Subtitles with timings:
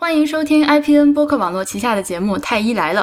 [0.00, 3.02] 欢迎收听 IPN 播客网络旗下的节目《太医来了》，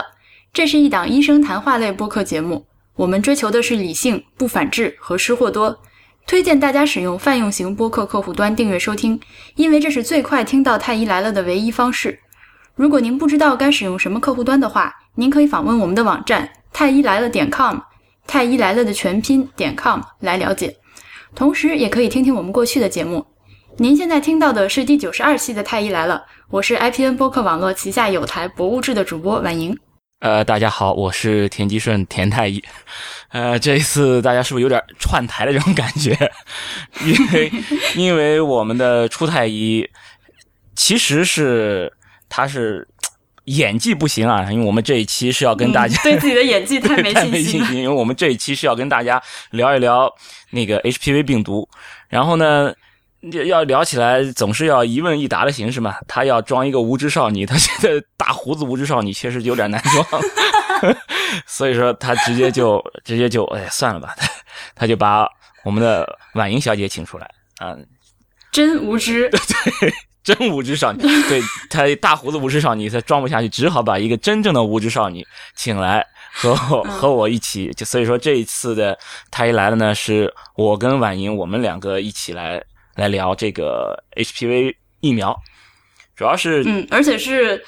[0.51, 2.65] 这是一档医生谈话类播客节目。
[2.95, 5.79] 我们追求的是理性、不反制和失货多。
[6.25, 9.19] 推荐大家使用泛用型播客客户端订阅收听，
[9.53, 12.19] 因为这是最快听到《太医来了》的唯一方式。
[12.73, 17.77] 如果您不知道该使用什么客户端的话，您可以访问我们的网站太医来了点 com，
[18.25, 20.75] 太医来了的全拼点 com 来了解。
[21.35, 23.23] 同时，也可以听听我们过去的节目。
[23.79, 29.77] 您现在听到的是第九十二期的《太医来了》，我是 IPN 播客网络旗下有台博物志的主播婉莹。
[30.19, 32.63] 呃，大家好，我是田吉顺田太医。
[33.29, 36.17] 呃，这一次大家是不是有点串台的这种感觉？
[37.05, 37.51] 因为
[37.95, 39.87] 因为我们的初太医
[40.75, 41.93] 其实是
[42.27, 42.87] 他是
[43.43, 47.31] 演技不行啊，因为我们这一期是要跟大家、对自己的演技太 没信心了。
[47.31, 49.21] 没信心，因为我们这一期是要跟大家
[49.51, 50.11] 聊一聊
[50.49, 51.69] 那个 HPV 病毒，
[52.09, 52.73] 然后呢。
[53.21, 55.95] 要要聊起来，总是要一问一答的形式嘛。
[56.07, 60.05] 他要装一个无知少女，他现在大胡子无知少女确实有点难装，
[61.47, 64.27] 所以说他直接就直接就哎算了吧，他
[64.75, 65.27] 他就把
[65.65, 67.75] 我们的婉莹小姐请出来啊，
[68.51, 69.29] 真无知，
[69.79, 69.93] 对
[70.23, 77.71] 真无知少女，对他大胡子无知少女，他装不下去，只好把一个真正的无知少女请来和我和我一起。
[77.75, 78.97] 就所以说这一次的
[79.31, 82.61] 他一来了呢，是我跟婉莹我们两个一起来
[82.97, 85.33] 来聊这个 HPV 疫苗，
[86.15, 87.63] 主要是嗯，而且是。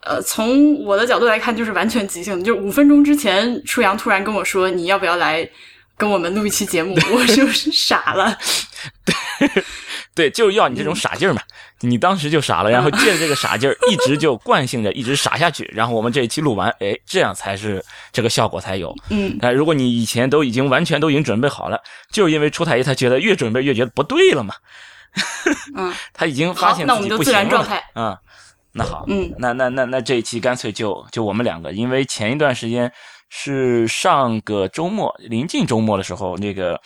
[0.00, 2.44] 呃，从我的角度来看，就是完全即兴的。
[2.44, 5.46] 就五分钟之前，初阳突然跟我说：“你要不要来
[5.96, 8.38] 跟我们录一期节目？” 我就是傻了。
[9.04, 9.14] 对，
[10.30, 11.42] 就是要你这种傻劲儿嘛。
[11.80, 15.70] 你当时就傻了，然后借着这个傻劲儿，一直就惯性的一直傻下去。
[15.72, 18.94] 然后我们这一期录完，哎，这样才是这个效果才有。
[19.10, 24.54] 嗯，哎，如果你以前都已经完全都已经准备好了，就是因为出太医他觉得越准备越觉得不对了嘛。
[25.76, 27.48] 嗯， 他已经发好，现那我们就自自己不行了。
[27.48, 27.84] 然状态。
[27.94, 28.18] 嗯，
[28.72, 32.92] 那好，嗯，那那那那这一期干脆就就我们两个，因为前一段时间
[33.28, 36.80] 是上个周末临近周末的时候，那个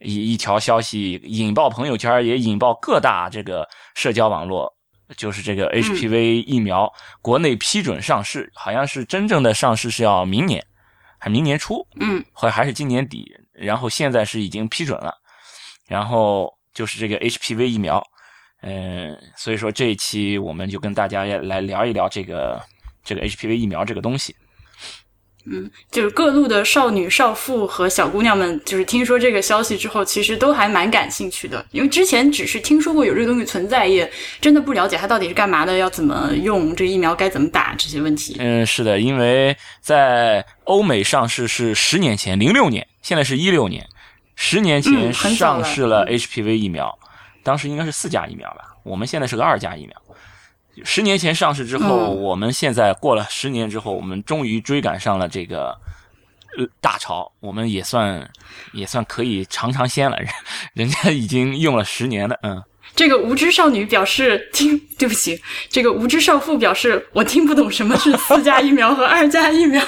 [0.00, 4.72] 一一条消息引爆朋友圈，也引爆各大这个社交网络，
[5.16, 6.90] 就是这个 HPV 疫苗
[7.20, 10.64] 国内批准上市，好像是真正的上市是要明年，
[11.18, 15.14] 还明年初，嗯，或还是今年底，然后现在是已经批准了，
[15.86, 18.02] 然后就是这个 HPV 疫苗。
[18.62, 22.62] 嗯，所以说这一期我们就跟大家来聊一聊这个
[23.02, 24.36] 这个 HPV 疫苗这个东西。
[25.90, 31.64] 就是各路的少女、少妇和小姑娘们，就是听说这个消息之后，其实都还蛮感兴趣的。
[31.70, 38.36] 因为之前只是听说过有这个东西存在，也真的不了解它到底是干嘛的，要怎么用，这个疫苗该怎么打这些问题。
[38.38, 43.86] 嗯，是的，因为在欧美上市是十年前，零六年，现在是一六年，
[44.36, 46.98] 十年前上市了 HPV 疫苗，
[47.42, 49.96] 当时应该是四价疫苗吧，我们现在是个二价疫苗。
[50.84, 55.76] 十年前上市之后，嗯我们现在过了十年之后，我们终于追赶上了这个
[56.58, 58.28] 呃大潮，我们也算
[58.72, 60.16] 也算可以尝尝鲜了。
[60.18, 60.28] 人
[60.74, 62.62] 人家已经用了十年了，嗯，
[62.94, 69.82] 这个无知少女表示听， 对不起，这个无知少妇表示我听不懂什么是四价疫苗和 二价疫苗。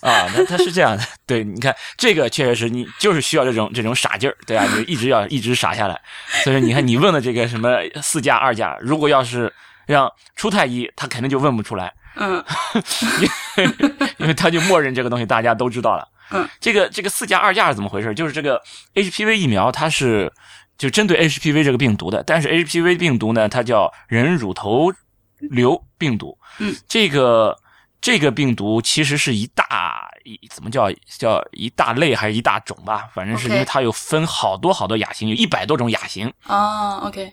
[0.00, 5.98] 啊，那他是这样的，对，你看这个确实是你就是需要这种这种傻劲儿，对啊，就一直要一直傻下来。
[6.42, 9.50] 所以说，你看你问的这个什么四价二价，如果要是
[9.86, 12.44] 让初太医，他肯定就问不出来，嗯
[13.20, 13.74] 因为
[14.18, 16.08] 因为他就默认这个东西大家都知道了。
[16.32, 18.14] 嗯，这个这个四价二价是怎么回事？
[18.14, 18.60] 就是这个
[18.94, 20.32] HPV 疫苗它是
[20.78, 24.90] 就针对 HPV 这个病毒的，但是 HPV 病毒呢，它叫人乳头
[25.38, 26.38] 瘤病毒。
[26.58, 27.58] 嗯，这个
[28.00, 33.06] 这个病毒其实是一大一怎么叫叫一大类还是一大种吧？
[33.14, 36.32] 反正是因为它有分好多好多亚型，有一百多种亚型。
[36.46, 37.30] 哦，OK，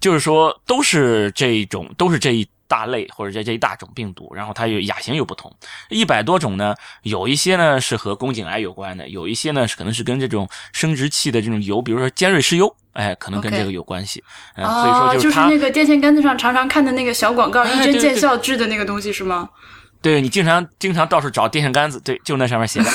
[0.00, 5.50] 就是说都是这一种，都是这一大类或者这这一大种病毒，然后它有亚型有不同，
[5.88, 14.22] 一百多种呢，有一些呢是和宫颈癌有关的，有一些呢是可能是跟这种生殖器的这种疣，比如说尖锐湿疣，哎，可能跟这个有关系。
[14.56, 19.48] 嗯，所以说哦，就是，那个电线杆子上常常看的那个小广告，哎一针见效治的那个东西是吗？
[20.00, 22.90] 对你经常经常到处找电线杆子，对，就那上面写的，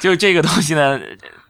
[0.00, 1.00] 就是这个东西呢，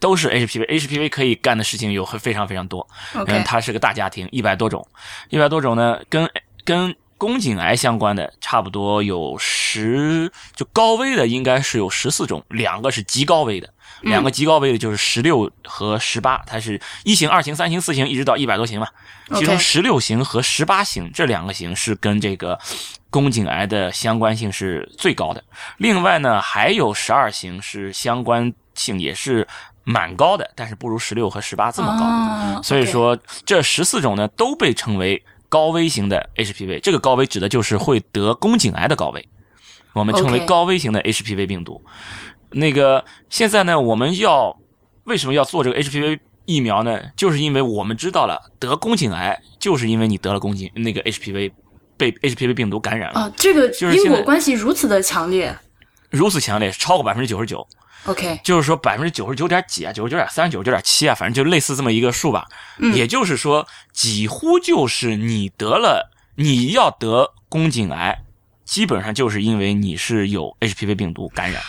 [0.01, 2.87] 都是 HPV，HPV 可以干的事情有非常非常多。
[3.15, 4.87] 嗯，它是个大家庭，一百多种，
[5.31, 6.29] 一百多种呢，跟
[6.65, 13.73] 跟宫颈癌相关的差不多有十，就高危的应该是有十四种，两个是极高危的，
[14.07, 18.89] 两个极高危的就是十六和十八，它是一型、二型、三型、四型，一直到一百多型嘛。
[19.35, 22.59] 其中十六型和十八型这两个型是跟这个
[23.11, 25.45] 宫颈癌的相关性是最高的。
[25.77, 29.47] 另外呢，还有十二型是相关性也是
[29.85, 32.05] 蛮高的，但是不如十六和十八这么高。
[32.05, 39.27] 哦所以说，这十四种呢都被称为高高危型的 HPV，这个高危指的就是会得宫颈癌的高危，
[39.95, 41.83] 我们称为高危型的 HPV 病毒。
[42.57, 44.59] 那个现在呢，我们要
[45.05, 47.01] 为什么要做这个 HPV 疫苗呢？
[47.17, 51.53] 就是因为我们知道了得宫颈癌，就是因为你得了宫颈那个 HPV
[51.97, 55.57] 被 HPV 病毒感染了，啊，这个因果关系如此的强烈。
[56.11, 57.67] 如此强烈，超过百分之九十九。
[58.05, 62.47] OK，就是说百分之九十九点几啊，九十九点三、九十九点七啊，反正就类似这么一个数吧。
[62.79, 68.23] 嗯也就是说，几乎就是你得了，你要得宫颈癌，
[68.65, 71.61] 基本上就是因为你是有 HPV 病毒感染，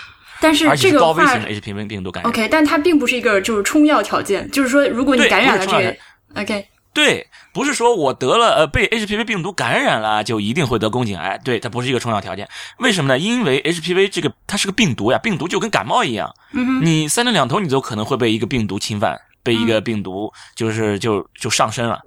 [0.42, 2.31] 但是这个高危型的 HPV 病毒感染。
[2.31, 5.95] OK，但它并不是一个就是充药条件，就是说如果你感染了这个
[6.36, 12.48] OK，对，不是说我得了呃被 HPV 病毒感染了就一定会得宫颈癌，对，它不是一个充要条件。
[12.80, 13.19] 为什么呢？
[13.19, 22.00] 因为 HPV 这个它是个病毒呀，病毒就跟感冒一样，嗯，你三天两头你都可能会被一个病毒侵犯，被一个病毒就是就就上身了。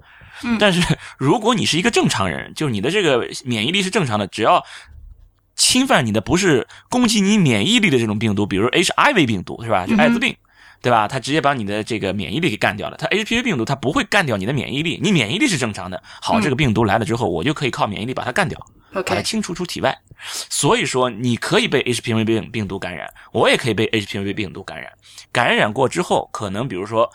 [0.43, 0.81] 嗯但是
[1.19, 4.63] 如果你是一个正常人，就是你的这个免疫力是正常的，只要
[5.61, 9.85] 侵犯你的不是攻击你免疫力的这种病毒，比如 HIV 病毒是吧？
[9.85, 10.35] 就艾滋病。
[10.83, 11.07] 对吧？
[11.07, 12.97] 它直接把你的这个免疫力给干掉了。
[12.97, 16.01] 它 HPV 病毒它不会干掉你的免疫力，你免疫力是正常的。
[16.19, 18.59] 好，嗯这个病毒来了之后，我就可以靠免疫力把它干掉。
[18.91, 19.95] 把它清除出体外。
[20.49, 24.91] 所以说，你可以被 HPV 病病毒感染，我也可以被 HPV 病毒感染。
[25.31, 27.07] 感染过之后，可能比如说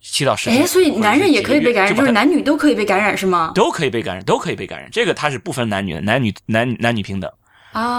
[0.00, 3.50] 七到十天，哎，所以男人也可以被感染，就是男女都可以被感染是吗？
[3.52, 4.88] 都可以被感染，都可以被感染。
[4.92, 7.28] 这个它是不分男女的，男女男男女平等。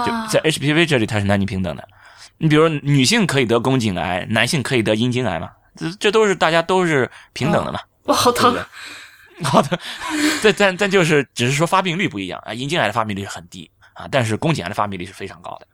[0.06, 1.86] 就啊，在 HPV 这里，它是男女平等的。
[2.38, 5.50] 你比如女性可以得宫颈癌，男性可以得阴茎癌嘛？
[5.76, 7.80] 这这都是大家都是平等的嘛？
[8.04, 8.62] 哇，好疼对？
[9.44, 9.78] 好的，
[10.42, 15.66] 但但但就是只是说发病率不一样啊，阴茎癌的发病率是很低啊，但是宫颈癌的发病率是非常高的。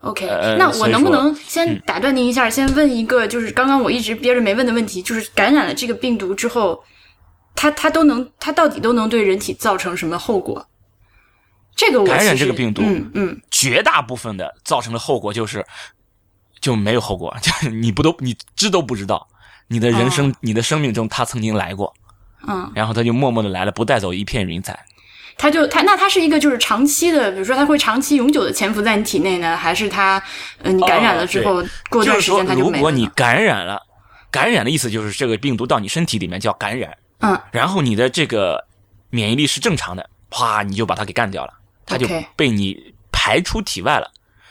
[0.00, 6.84] OK，、呃那我能不能先打断您一下，先问一个，就是刚刚我一直憋着没问的问题，就是感染了这个病毒之后，
[7.54, 10.66] 它它都能，它到底都能对人体造成什么后果？
[11.76, 15.64] 这个我感染这个病毒嗯嗯，绝大部分的造成的后果就是
[16.60, 19.26] 就没有后果， 就是你不都你知都不知道，
[19.68, 21.92] 你的人生、你的生命中他曾经来过，
[22.46, 24.78] 嗯，然后他就默默的来了，不带走一片云彩。
[25.36, 30.22] 他就他那他是一个就是长期的，比如说他会长期永久的潜伏在你体内呢，还是它
[30.62, 31.60] 呃你感染了之后、
[31.90, 32.76] 过段时间他就没了？
[32.76, 33.82] 如果你感染了，
[34.30, 38.64] 感染的意思就是这个病毒到你身体里面叫感染，嗯然后你的这个
[39.10, 41.52] 免疫力是正常的，啪你就把它给干掉了，
[41.86, 44.10] 它就被你排出体外了。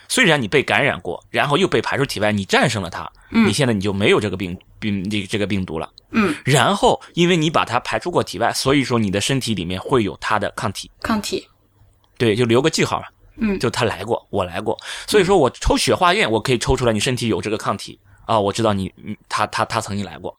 [0.09, 3.47] 虽然你被感染过，然后又被排出体外，你战胜了它，嗯。
[3.47, 5.91] 你现在你就没有这个病病这个这个病毒了。
[6.11, 6.35] 嗯。
[6.45, 11.47] 然后因为你把它排出过体外，所以说你的身体里面会有它的抗体，抗体。
[12.17, 13.05] 对，就留个记号嘛。
[13.37, 13.59] 嗯。
[13.59, 14.77] 就他来过，我来过，
[15.07, 17.99] 所以说我抽血化验，我可以抽出来你身体有这个抗体。
[18.25, 20.33] 啊，我知道你你他他他曾经来过，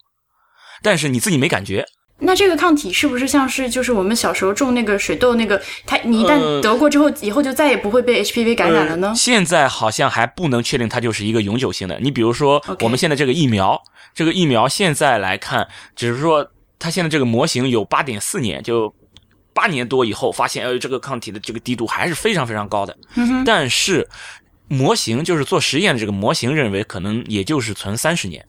[0.81, 1.85] 但是你自己没感觉，
[2.19, 9.15] 那这个抗体是不是像是就是我们小时候种那个水痘那个，它你一旦呃得过之后，以后就再也不会被 HPV 感染了呢呃？
[9.15, 11.99] 现在好像还不能确定它就是一个永久性的。
[11.99, 13.81] 你比如说我们现在这个疫苗，
[14.13, 18.95] 这个疫苗现在来看，只是说它现在这个模型有八点四年，就
[19.53, 22.97] 八年多以后发现，呃，这个抗体的这个低度还是非常非常高的。
[23.15, 24.07] 嗯但是
[24.69, 28.45] 模型就是做实验的这个模型认为可能也就是存三十年。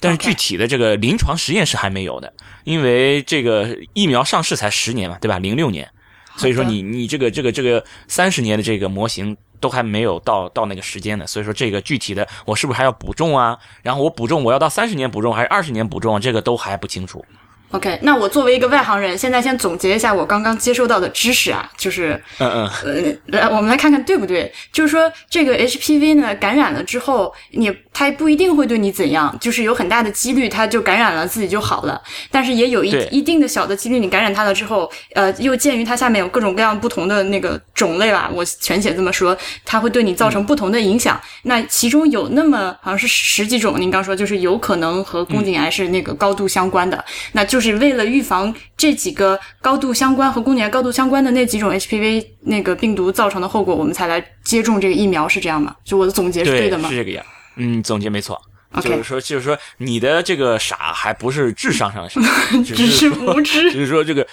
[0.00, 2.32] 但是具体的这个临床实验是还没有的，
[2.64, 5.38] 因为这个疫苗上市才十年嘛，对吧？
[5.38, 5.88] 零六年，
[6.36, 13.58] 所以说你你这个这个这个三十年的这个模型都还没有到到那个时间呢，所以说这个具体的我是不是还要补种啊？
[13.82, 16.18] 然后我补种我要到三十年补种还是二十年补种啊？
[16.18, 17.24] 这个都还不清楚。
[17.72, 24.52] OK，那我作为一个外行人，现在先总结一下我刚刚接收到的知识啊，就是嗯嗯，呃，来我们来看看对不对？
[24.72, 32.00] 就是说，这个 HPV 呢，感染了之后，你它不一定会对你怎样，就是有很大的几率它就感染了自己就好了，
[32.30, 41.20] 但是也有一一定的小的几率，你感染它了之后，呃，又鉴于它下面有各种各样不同的那个种类吧，我全写这么说，它会对你造成不同的影响。
[41.44, 55.76] 那其中有那么好像是十几种，您刚说就是有可能和宫颈癌是那个高度相关的，那就是为了预防这几个高度相关和宫颈癌高度相关的那几种 HPV 那个病毒造成的后果，我们才来接种这个疫苗，是这样吗？
[55.84, 57.24] 就我的总结是对，的吗是这个样。
[57.56, 58.40] 嗯，总结没错。
[58.80, 62.20] 就是说，就是说，你的这个傻还不是智商上的傻，
[62.64, 63.68] 只只是无知。
[63.72, 64.24] 只是说这个，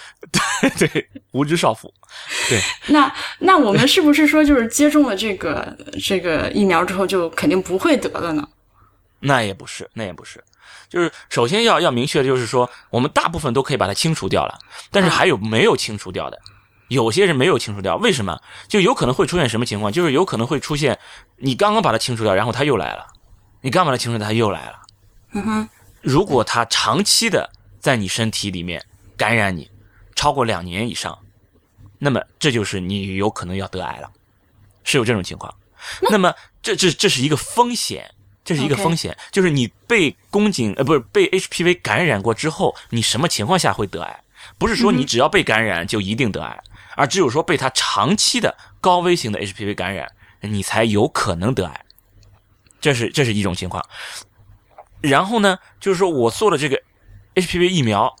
[0.60, 1.92] 对对，无知少妇。
[2.48, 8.48] 对，那那我们是不是说，就是接种了这个这个疫苗之后，就肯定不会得了呢？
[9.18, 10.40] 那也不是，那也不是。
[10.88, 14.58] 就是首先要要明确的就是说，我们大部分都可以把它清除掉了，
[14.90, 16.38] 但是还有没有清除掉的，
[16.88, 18.40] 有些人没有清除掉，为什么？
[18.68, 19.92] 就有可能会出现什么情况？
[19.92, 20.98] 就是有可能会出现，
[21.36, 23.06] 你刚刚把它清除掉，然后它又来了，
[23.60, 24.78] 你刚把它清除掉，它又来了。
[25.32, 25.68] 嗯哼，
[26.00, 28.82] 如果它长期的在你身体里面
[29.16, 29.70] 感染你，
[30.14, 31.18] 超过两年以上，
[31.98, 34.10] 那么这就是你有可能要得癌了，
[34.84, 35.54] 是有这种情况。
[36.10, 38.10] 那么这这这是一个风险，
[38.48, 44.24] 这是一个风险就是你被宫颈呃不是被 HPV 感染过之后，你什么情况下会得癌？
[44.56, 46.58] 不是说你只要被感染就一定得癌，
[46.96, 51.84] 而只有说被它长期的高危型的 HPV 感染，你才有可能得癌。
[52.80, 53.84] 这是这是一种情况。
[55.02, 56.80] 然后呢，就是说我做了这个
[57.34, 58.16] HPV 疫苗，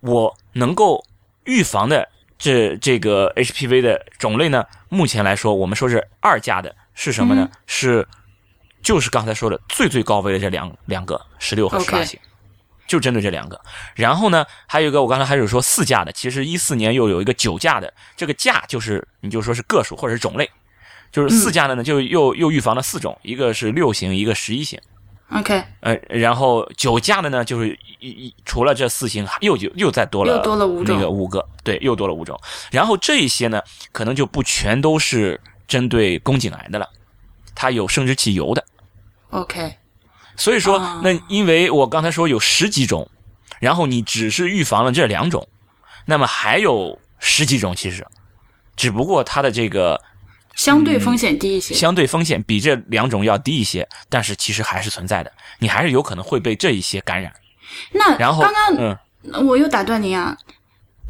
[0.00, 1.04] 我能够
[1.44, 2.08] 预防的
[2.38, 7.50] 这这个 HPV 的种类呢，目前来说，我们说是二价的，是什么呢？
[7.66, 8.08] 是
[8.82, 12.18] 就是刚才说的最最高危的这两两个，十六和十八型。
[12.86, 13.60] 就针对这两个，
[13.94, 20.50] 然后呢，还有一个我刚才还有说四价的，其实一四年又有一个九价的，这个价就是你就说是个数或者是种类，
[21.12, 24.80] 就是四价的呢，就又又预防了四种，一个是六型，一个十一型
[25.34, 30.96] ，OK，呃，然后九价的呢，就是一一除了这四型，还又就又再多了又多了五种。
[30.96, 32.40] 那个五个，对，又多了五种。
[32.70, 33.60] 然后这一些呢，
[33.92, 36.88] 可能就不全都是针对宫颈癌的了，
[37.58, 38.64] 它有生殖器疣的。
[39.30, 39.74] OK，
[40.36, 43.10] 所以说啊，那因为我刚才说有十几种，
[43.58, 45.48] 然后你只是预防了这两种，
[46.06, 48.06] 那么还有十几种，其实
[48.76, 50.00] 只不过它的这个
[50.54, 51.74] 相对风险低一些。
[51.74, 57.32] 相对风险比这两种要低一些，但是其实还是存在的，你还是有可能会被这一些感染。
[57.90, 60.38] 那然后，刚刚嗯，我又打断您啊。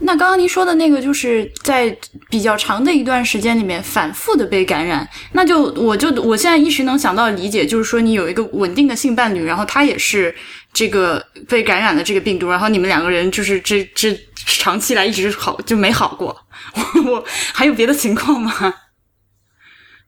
[0.01, 1.97] 那刚刚您说的那个，就是在
[2.31, 10.35] 比较长的一段时间里面反复的被感染，那就我就我现在一时能想到的理解，就是说你有一个稳定的性伴侣，然后他也是
[10.73, 16.47] 这个被感染了这个病毒，然后你们两个人就是这这长期来一直好就没好过。
[16.75, 18.53] 我我还有别的情况吗？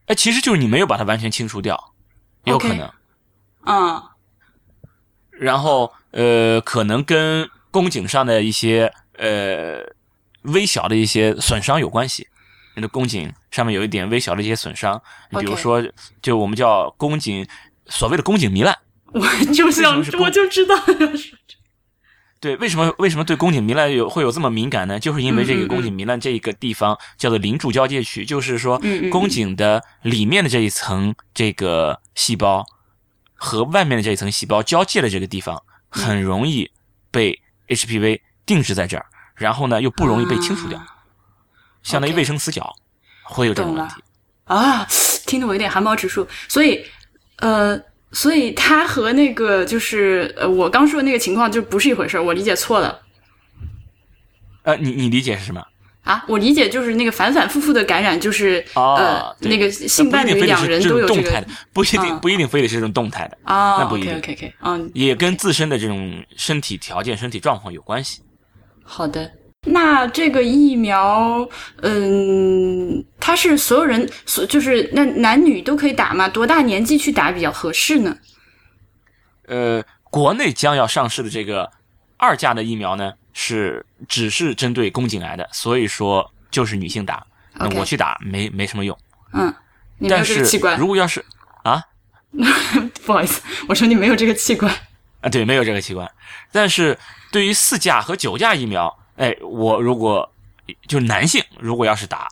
[0.06, 1.92] 哎，其实就是你没有把它完全清除掉，
[2.44, 2.90] 有可能。
[3.66, 4.02] 嗯
[5.30, 9.84] 然后呃，可能跟宫颈上的一些呃
[10.42, 12.26] 微小的一些损伤有关系。
[12.76, 15.84] 你的宫颈上面有一点微小的一些损伤，你比如说，
[16.22, 17.46] 就我们叫宫颈
[17.86, 18.78] 所谓的宫颈糜烂。
[19.12, 20.76] 我就想我就知道
[22.40, 25.00] 对，为什么为什么对宫颈糜烂有会有这么敏感呢？
[25.00, 32.64] 就是因为这个宫颈糜烂这一个地方叫做邻柱交界区，就是说宫颈的里面的这一层这个细胞
[33.34, 36.70] 和外面的这一层细胞交界的这个地方，很容易
[37.10, 40.86] 被 HPV 定制在这儿，然后呢又不容易被清除掉，啊
[41.84, 42.74] 相当于卫生死角，
[43.22, 43.94] 会有这种问题。
[44.44, 44.84] 啊，
[45.26, 46.26] 听得我有点汗毛直竖。
[46.48, 46.84] 所以，
[47.36, 47.80] 呃，
[48.10, 53.00] 所以它和那个就是呃我刚说的那个情况就不是一回事儿，我理解错了
[54.64, 55.64] 呃，你你理解是什么？
[56.02, 56.24] 啊。
[56.26, 63.38] 我理解就是那个反反复复的感染，就是、哦呃那个性伴侣两人都有这的，不一定嗯不一定非得是这种动态的。
[63.44, 63.78] 啊。
[63.78, 68.20] 那不一定 OK OK OK，嗯，也跟自身的这种身体条件、身体状况有关系。
[68.90, 69.30] 好的。
[69.66, 71.48] 那这个疫苗，
[71.82, 76.28] 嗯，它是所有人所就是那男女都可以打吗？
[76.28, 78.16] 多大年纪去打比较合适呢？
[79.46, 81.70] 呃，国内将要上市的这个
[82.16, 87.24] 二价的疫苗呢，是只是针对宫颈癌的，所以说就是女性打。
[87.54, 88.98] 那我去打没没什么用。
[89.34, 89.54] 嗯，
[89.98, 91.24] 你这个器官，如果要是
[91.62, 91.80] 啊
[93.04, 94.72] 不好意思，我说你没有这个器官。
[95.20, 96.10] 啊对，没有这个器官。
[96.50, 96.96] 但是
[97.30, 100.30] 对于四价和九价疫苗，哎，我如果
[100.86, 102.28] 就是男性，如果要是打，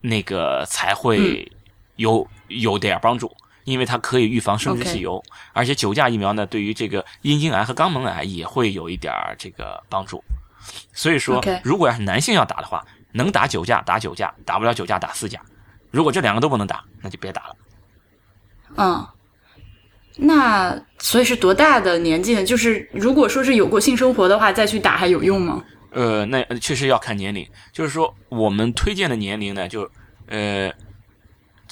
[0.00, 1.52] 那个才嗯会
[1.96, 3.34] 有、有点帮助。
[3.64, 5.20] 因为它可以预防生殖器疣
[5.52, 10.22] 而且九价疫苗呢，对于这个阴茎癌和肛门癌也会有一点儿这个帮助。
[10.92, 15.40] 所以说如果要是男性要打的话，能打九价打九价，打不了九价打四价。
[15.90, 17.56] 如果这两个都不能打，那就别打了。
[18.76, 19.08] 嗯，
[20.16, 22.42] 那所以是多大的年纪呢？
[22.44, 25.62] 就是如果说是有过性生活的话，再去打还有用吗？
[25.90, 29.90] 呃，那呃确实要看年龄，就是说我们推荐的年龄呢，就
[30.26, 30.70] 呃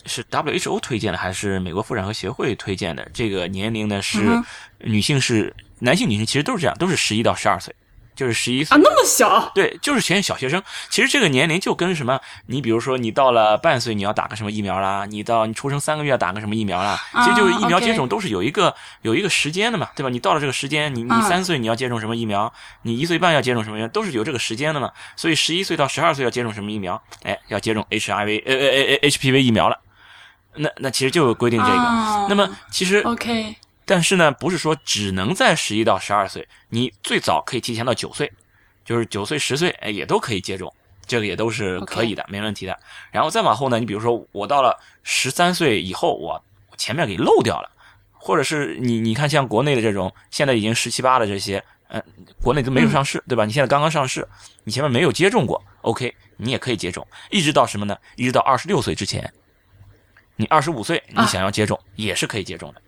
[0.07, 3.07] 是 WHO 推荐的还是美国妇产科协会推荐的？
[3.13, 4.45] 这个年龄呢是嗯
[4.81, 7.75] 女性是男性女性其实都是这样，都是十一到十二岁，
[8.15, 10.63] 就是十一岁啊，那么小对，就是全小学生。
[10.89, 16.99] 其实这个年龄就跟什么，你比如说你到了半岁，你要打个什么疫苗啦；你到你出生三个月要打个什么疫苗啦。
[17.23, 20.09] 其实就是疫苗接种都是有一个有一个时间的嘛，对吧？
[20.09, 22.53] 你到了这个时间，你你嗯三岁你要接种什么疫苗，
[22.83, 24.91] 你一岁半要接种什么疫苗，都是有这个时间的嘛。
[25.17, 27.03] 所以十一岁到十二岁要接种什么疫苗？
[27.23, 29.79] 哎，要接种 HIV 呃呃呃呃 HPV 疫苗了。
[30.57, 31.75] 那那其实就规定这个。
[31.75, 38.33] 啊那么其实 OK 但是呢，不是说只能在十一到十二岁，你最早可以提前到九岁，
[38.85, 40.73] 就是九岁、十岁，哎，也都可以接种，
[41.07, 42.79] 这个也都是可以的没问题的。
[43.11, 47.71] 然后再往后呢，你比如说我到了十三岁以后，我我前面给漏掉了，
[48.13, 52.03] 或者是你你看像国内的这种，现在已经十七八的这些，嗯、
[52.43, 53.45] 国内都没有上市，对吧？
[53.45, 54.27] 你现在刚刚上市，
[54.65, 57.97] 你前面没有接种过，OK，你也可以接种，一直到什么呢？
[58.17, 59.33] 一直到二十六岁之前，
[60.37, 62.81] 你二十五岁你想要接种、也是可以接种的，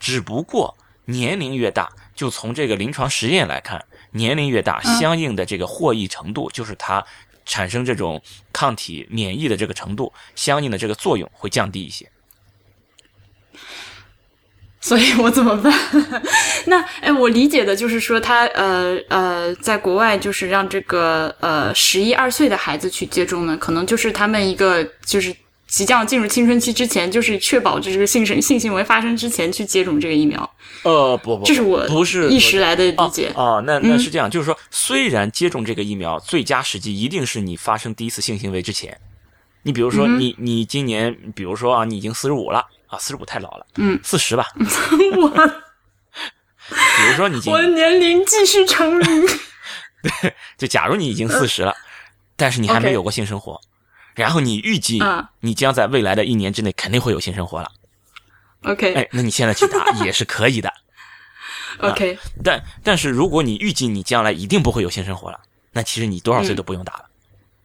[0.00, 7.04] 只不过年龄越大，就从这个临床实验来看，年龄越大，相应的这个获益程度，就是它
[7.44, 8.20] 产生这种
[8.52, 12.10] 抗体免疫的这个程度，相应的这个作用会降低一些。
[14.82, 15.70] 所以我怎么办？
[16.64, 25.36] 那哎，我理解的就是说，他呃呃，在国外就是让这个呃十一二岁的孩子去接种呢，可能就是他们一个就是
[25.70, 30.54] 即将进入青春期之前，就是确保这个性生性行为发生之前去接种这个疫苗。
[30.82, 33.32] 呃，不不，这是我不是一时来的理解。
[33.36, 38.98] 哦，那那是这样，就是说，虽然接种这个疫苗最佳时机一定是你发生第一次性行为之前，
[39.62, 42.66] 你比如说你你今年，比如说啊，你已经四十五了。
[42.90, 44.44] 啊，四十五太老了，嗯，四十吧。
[44.58, 49.26] 我，比如说你今我的年龄继续成龄。
[50.02, 51.72] 对，就假如你已经四十了，
[52.34, 53.60] 但是你还没有过性生活，
[54.20, 55.02] 然后你预计
[55.40, 57.70] 你将在未来的一年之内肯定会有性生活了。
[58.64, 60.72] OK，哎，那你现在去打 也是可以的。
[61.78, 65.40] OK，但但是如果你预计你将来一定不会有性生活了，
[65.72, 67.04] 那其实你多少岁都不用打了，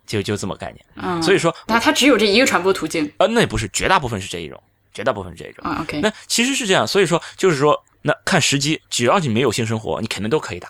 [0.07, 0.85] 就就这么概念。
[0.95, 3.11] 嗯，所以说，那它只有这一个传播途径。
[3.17, 4.61] 呃，那也不是，绝大部分是这一种。
[4.93, 5.99] 绝大部分是这一种啊，OK。
[5.99, 10.69] 那其实是这样，所以说就是说，那看时机，只要你没有性生活，你肯定都可以打；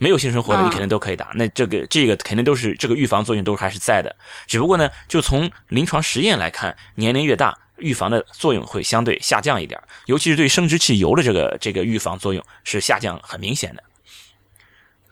[0.00, 1.30] 没有性生活的，你肯定都可以打。
[1.34, 4.16] 那这个这个肯定都是这个预防作用都还是在的。
[4.46, 13.84] 只不过呢，就从临床实验来看，年龄越大，预防的作用会相对下降一点，尤其是对生殖器疣的这个这个预防作用是下降很明显的。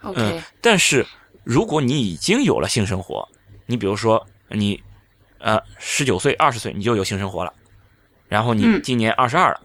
[0.01, 0.41] OK。
[0.63, 1.07] 但是
[1.45, 3.29] 如果你已经有了性生活，
[3.67, 4.83] 你比如说你
[5.37, 7.53] 呃十九岁、二十岁你就有性生活了。
[8.27, 9.61] 然后你今年二十二了，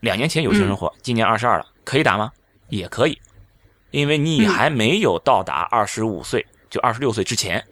[0.00, 2.30] 两年前有性生活，今年二十二了，可以打吗？
[2.68, 3.18] 也可以，
[3.90, 7.62] 因为你还没有到达二十五岁，就二十六岁之前，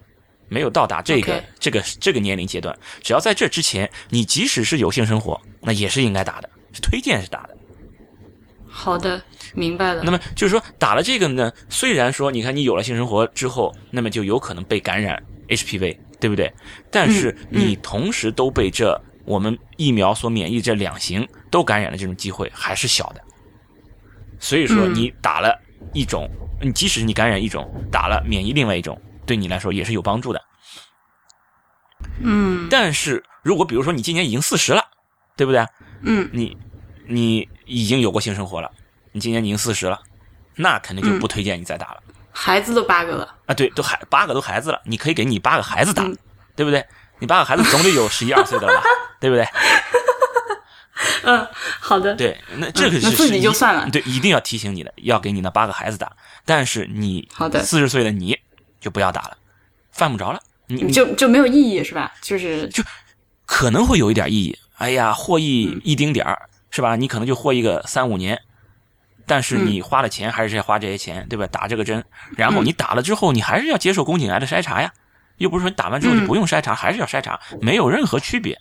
[0.49, 2.76] 没有到达这个这个这个年龄阶段。
[3.02, 7.57] 只要在这之前，你即使是有性生活，那也是应该打的，是推荐是打的。
[8.66, 9.22] 好的，
[9.55, 10.02] 明白了。
[10.02, 16.52] 那么就是说，打了这个呢，虽然说你看你有了性生活之后，那么就有可能被感染 HPV，对不对？
[16.90, 19.00] 但是你同时都被这。
[19.24, 23.20] 我们疫苗所免疫这两型都感染的这种机会还是小的，
[24.38, 25.61] 所以说你打了
[25.92, 26.29] 一种，
[26.61, 30.42] 你即使你感染一种，打了免疫另外一种，对你来说也是有帮助的。
[32.20, 34.85] 嗯，但是如果比如说你今年已经四十了，
[35.37, 35.66] 对不对？
[36.03, 36.57] 嗯，你
[37.07, 38.70] 你已经有过性生活了，
[39.12, 40.01] 你今年已经四十了，
[40.55, 42.03] 那肯定就不推荐你再打了。
[42.33, 46.03] 孩子都八个了啊，对，都孩八个都孩子了，你可以给你八个孩子打，
[46.55, 46.85] 对不对？
[47.18, 48.83] 你八个孩子总得有十一二岁的了吧？
[49.18, 49.46] 对不对？
[51.24, 51.46] 嗯，
[51.80, 52.14] 好的。
[52.14, 53.88] 对，那这个是自己就算了。
[53.90, 56.11] 对，一定要提醒你的，要给你那八个孩子打。
[56.44, 58.38] 但是你好的四十岁的你
[58.80, 59.37] 就不要打了，
[59.92, 60.40] 犯不着了。
[60.68, 62.12] 你就就没有意义是吧？
[62.22, 62.82] 就是就
[63.44, 64.59] 可能会有一点意义。
[64.78, 66.96] 哎呀，获益一丁点儿是吧？
[66.96, 68.40] 你可能就获一个三五年，
[69.26, 71.46] 但是你花了钱还是要花这些钱，对吧？
[71.46, 72.04] 打这个针，
[72.37, 74.92] 然后你打了之后，你还是要接受宫颈癌的筛查呀。
[75.38, 78.59] 又不是说你打完之后你不用筛查，还是要筛查，没有任何区别。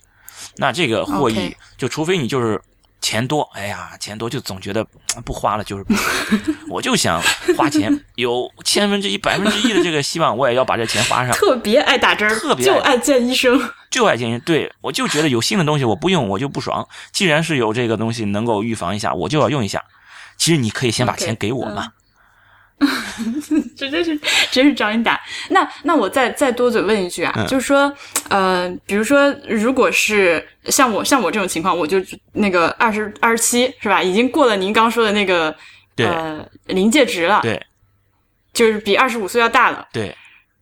[0.58, 2.62] 那这个获益，就除非你就是
[3.02, 4.86] 钱多，哎呀，钱多就总觉得
[5.24, 5.86] 不花了就是。
[6.70, 7.22] 我就想
[7.56, 11.36] 花钱，有千分之一、百分之一的这个希望，我也要把这钱花上。
[11.36, 14.42] 特别爱打针，特别就爱见医生，就爱见医生。
[14.42, 16.88] 对我就觉得有新的东西我不用我就不爽。
[17.12, 19.84] 既然是有这个东西能够预防一下，我就要用一下。
[20.38, 21.90] 其实你可以先把钱给我嘛。
[23.76, 24.20] 这 真是
[24.52, 25.20] 真是找你打。
[25.50, 27.92] 那那我再再多嘴问一句啊，就是说，
[28.30, 31.98] 呃，比如说，如果是像我像我这种情况，我就
[32.34, 34.04] 那个二十二十七是吧？
[34.04, 35.56] 已经过了您刚说的那个
[35.98, 37.66] 呃临界值了，对，
[38.54, 39.88] 就是比二十五岁要大了。
[39.94, 40.16] 对，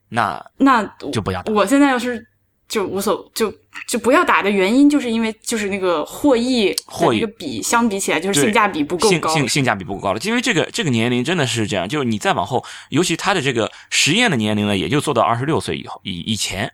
[0.09, 1.43] 那那就不要。
[1.47, 2.27] 我现在要是。
[2.73, 3.53] 就无所就
[3.87, 10.19] 就不要打的原因，就是因为就是那个获益获益个比相比起来，就是性价比不够高，性性价比不够高了。
[10.23, 16.73] 因为这个这个年龄真的是这样，就是你再往后，尤其他的这个实验的年龄呢，也就做到二十六岁以后以以前，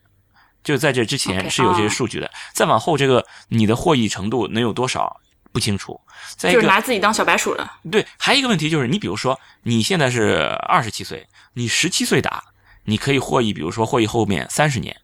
[0.63, 2.31] 就在这之前是有这些数据的。
[2.53, 5.19] 再往后，这个你的获益程度能有多少
[5.51, 5.99] 不清楚。
[6.37, 7.73] 再一个，就是拿自己当小白鼠了。
[7.91, 10.37] 对，还有一个问题就是，你比如说你现在是
[10.69, 12.41] 二十七岁，你十七岁打，
[12.85, 14.95] 你可以获益，比如说获益后面三十年，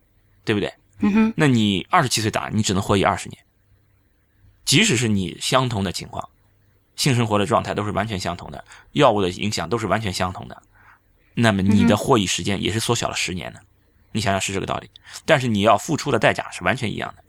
[0.45, 0.71] 对不对？
[0.99, 3.38] 嗯哼，那你二十七岁打，你只能获益二十年。
[4.63, 6.27] 即使是你相同的情况，
[6.95, 10.63] 性生活的状态都是完全相同的，药物的影响都是完全相同的，
[11.36, 13.60] 那么你的获益时间也是缩小了十年的。
[14.13, 14.89] 你想想是这个道理，
[15.25, 17.23] 但是你要付出的代价是完全一样的。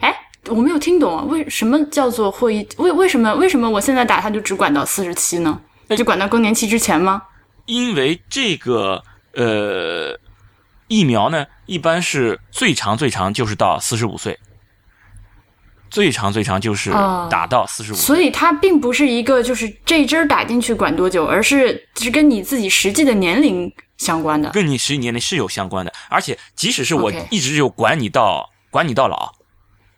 [0.00, 0.14] 哎，
[0.48, 2.68] 我没有听懂，为什么叫做获益？
[2.76, 5.60] 为为什么为什么我现在打它就只管到四十七呢？
[5.86, 7.22] 那就管到更年期之前吗？
[7.66, 9.02] 因为这个
[9.34, 10.18] 呃。
[10.88, 14.38] 疫苗呢，一般是最长最长就是到四十五岁，
[15.90, 18.04] 最长最长就是哦打到四十五岁。
[18.04, 24.50] 所以它并不是一个就是这一针儿打进去管多久，而是是跟你自己实际的年龄相关的。
[24.50, 29.34] 跟你实际年龄是有相关的，而且即使是我一直就管你到管你到老，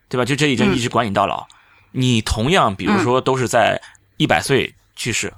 [0.08, 0.24] 对吧？
[0.24, 1.46] 就这一针嗯一直管你到老，
[1.92, 3.80] 你同样比如说都是在
[4.16, 5.32] 一百岁去世，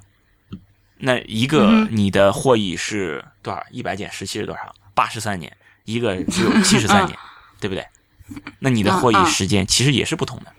[0.99, 3.63] 那一个你的获益是多少？
[3.71, 4.73] 一百减十七是多少？
[4.95, 7.19] 八十三年，一个只有七十三年，
[7.61, 7.87] 对不对？
[8.61, 10.53] 那你的获益时间其实也是不同的，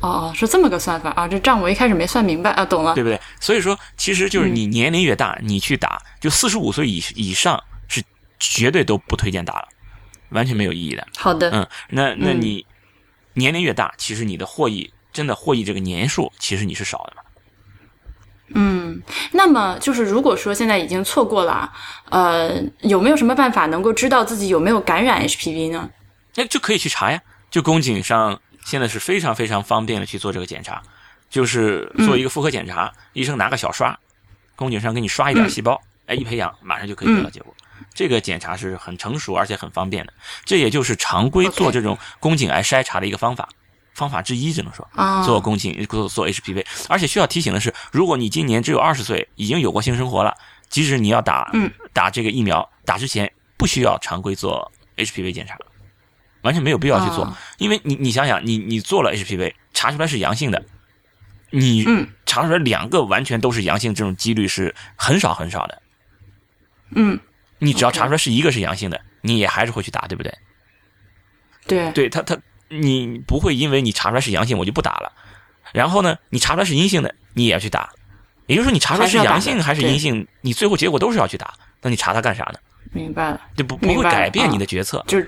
[0.00, 1.26] 哦哦，是这么个算法啊！
[1.28, 2.94] 这账我一开始没算明白啊，懂了。
[2.94, 3.18] 对不对？
[3.40, 8.02] 所以说，其实就是嗯你年龄越大，你去打，就四十五岁以以上是
[8.38, 9.68] 绝对都不推荐打了，
[10.30, 11.06] 完全没有意义的。
[11.16, 12.66] 好的，嗯，那那嗯你
[13.34, 17.22] 年龄越大，其实你的获益真的获益这个年数，其实你是少的嘛。
[18.54, 19.00] 嗯，
[19.32, 21.72] 那么就是如果说现在已经错过了啊，
[22.10, 25.88] 呃，有没有什么办法能够知道自己有没有感染 HPV 呢？
[26.34, 27.20] 那就可以去查呀。
[27.50, 30.80] 就宫颈上现在是非常非常方便的去做这个检查，
[31.28, 33.98] 就是做一个妇科检查，医生拿个小刷，
[34.54, 37.54] 宫颈上给你刷一点细胞，哎，一培养马上就可以得到结果。
[37.92, 40.12] 这个检查是很成熟而且很方便的，
[40.44, 43.48] 这也就是常规做这种宫颈癌筛查的一个方法。
[44.00, 45.22] 方法之一，只能说啊。
[45.22, 50.34] 做宫颈做做 HPV，而且需要提醒的是，如果你今年只有二十岁，已经有过性生活了，
[50.70, 51.70] 即使你要打嗯。
[51.92, 55.58] 打这个疫苗，打之前不需要常规做 HPV 检查，
[56.40, 57.38] 完全没有必要去做，啊。
[57.58, 60.64] 因为你你想想，你你做了 HPV 查出来是阳性的，
[61.50, 62.08] 你嗯。
[62.24, 65.82] 查出来两个完全都是阳性，这种几率是很少很少的。
[66.94, 67.18] 嗯，
[67.58, 70.32] 你只要查出来是一个是阳性的，你也还是会去打，对不对？
[71.66, 72.38] 对，对他他
[72.70, 75.12] 你不会因为你查出来是阳性我就不打了，
[75.72, 77.90] 然后呢，你查出来是阴性的，你也要去打，
[78.46, 81.52] 也就是说你查出来是阳性还是阴性，你最后结果都是要去打，
[81.82, 82.54] 那你查它干啥呢？
[82.92, 85.04] 明白了，就不不会改变啊你的决策。
[85.06, 85.22] 就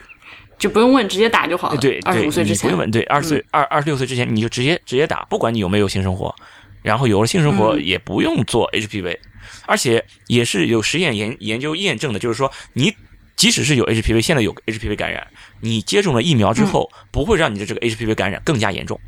[0.59, 1.77] 就不用问，直接打就好了。
[1.77, 2.79] 对对，二十五岁之前不用。
[2.79, 6.35] 问，对，二十岁二二十六岁之前你就直接直接打，不管你有没有性生活，
[6.83, 9.17] 然后有了性生活嗯也不用做 HPV，、
[9.67, 12.95] 而且也是有实验研研究验证的，就是说你
[13.43, 15.27] 即使是有 HPV，现在有 HPV 感染，
[15.61, 19.01] 你接种了疫苗之后，嗯不会让你的这个 HPV 感染更加严重，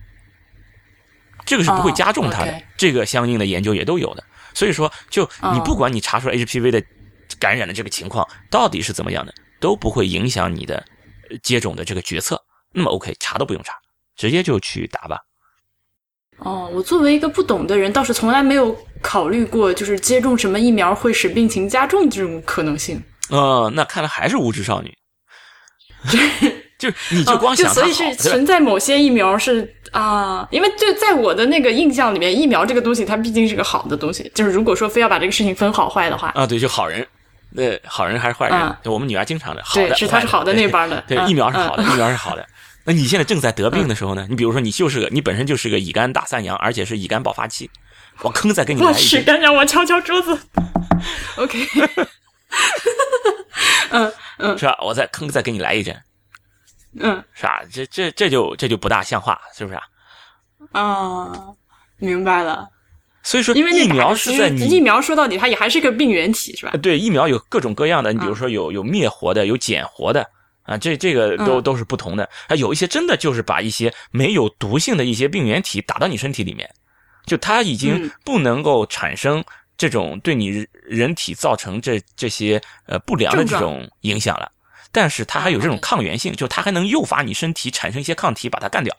[1.47, 4.25] 这个是不会加重它的，这个相应的研究也都有的。
[4.53, 6.83] 所以说，就你哦不管你查出来 HPV 的
[7.38, 10.85] 感染的这个情况到底是怎么样的，都不会影响你的
[11.31, 12.42] 呃接种的这个决策。
[12.73, 13.75] 那么 OK，查都不用查，
[14.16, 15.20] 直接就去打吧。
[16.38, 23.01] 哦，我作为一个不懂的人，倒是从来没有考虑过，就是接种什么疫苗会使病情加重这种可能性。
[23.31, 24.95] 呃，那看来还是无知少女。
[26.77, 34.31] 就你就哦光想所以是存在某些疫苗是啊，因为就在我的那个印象里面，疫苗这个东西它毕竟是个好的东西。
[34.35, 37.07] 就是如果说非要把这个事情分好坏的话，啊，对，就好人，
[37.53, 38.77] 那好人还是坏人？
[38.93, 42.45] 我们女儿经常的，好的，是他是好的对那班的对，嗯疫苗是好的，嗯疫苗是好的。
[42.85, 44.27] 那你现在正在得病的时候呢？
[44.29, 47.71] 你比如说，你就是个，你本身就是个乙肝大三阳，而且是乙肝爆发期，
[48.21, 50.39] 我坑再给你来一针，去，干让我敲敲桌子。
[51.37, 51.67] OK，
[54.59, 54.77] 是吧？
[54.83, 55.97] 我再坑再给你来一针，
[57.01, 57.62] 嗯是吧？
[57.73, 59.83] 这这这就这就不大像话，是不是啊？
[60.73, 61.33] 啊，
[61.99, 62.69] 明白了。
[63.23, 66.73] 所以说，因为疫苗是在你疫苗说到底它也还是个病原体，是吧？
[66.83, 70.29] 对，疫苗有各种各样的，你比如嗯说有有灭活的，有减活的
[70.64, 72.29] 啊，这这个都嗯都是不同的。
[72.49, 76.69] 啊，有一些真的就是把一些没有毒性的一些病原体打到你身体里面，
[77.25, 79.43] 就它已经嗯不能够产生
[79.79, 84.51] 这种对你人人体造成这这些呃不良的这种影响了，
[84.92, 88.97] 但是它还有这种抗原性，就它还能诱发你身体产生一些抗体把它干掉。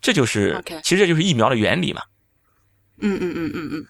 [0.00, 2.02] 这就是其实这就是疫苗的原理嘛。
[3.00, 3.86] 嗯嗯嗯嗯嗯，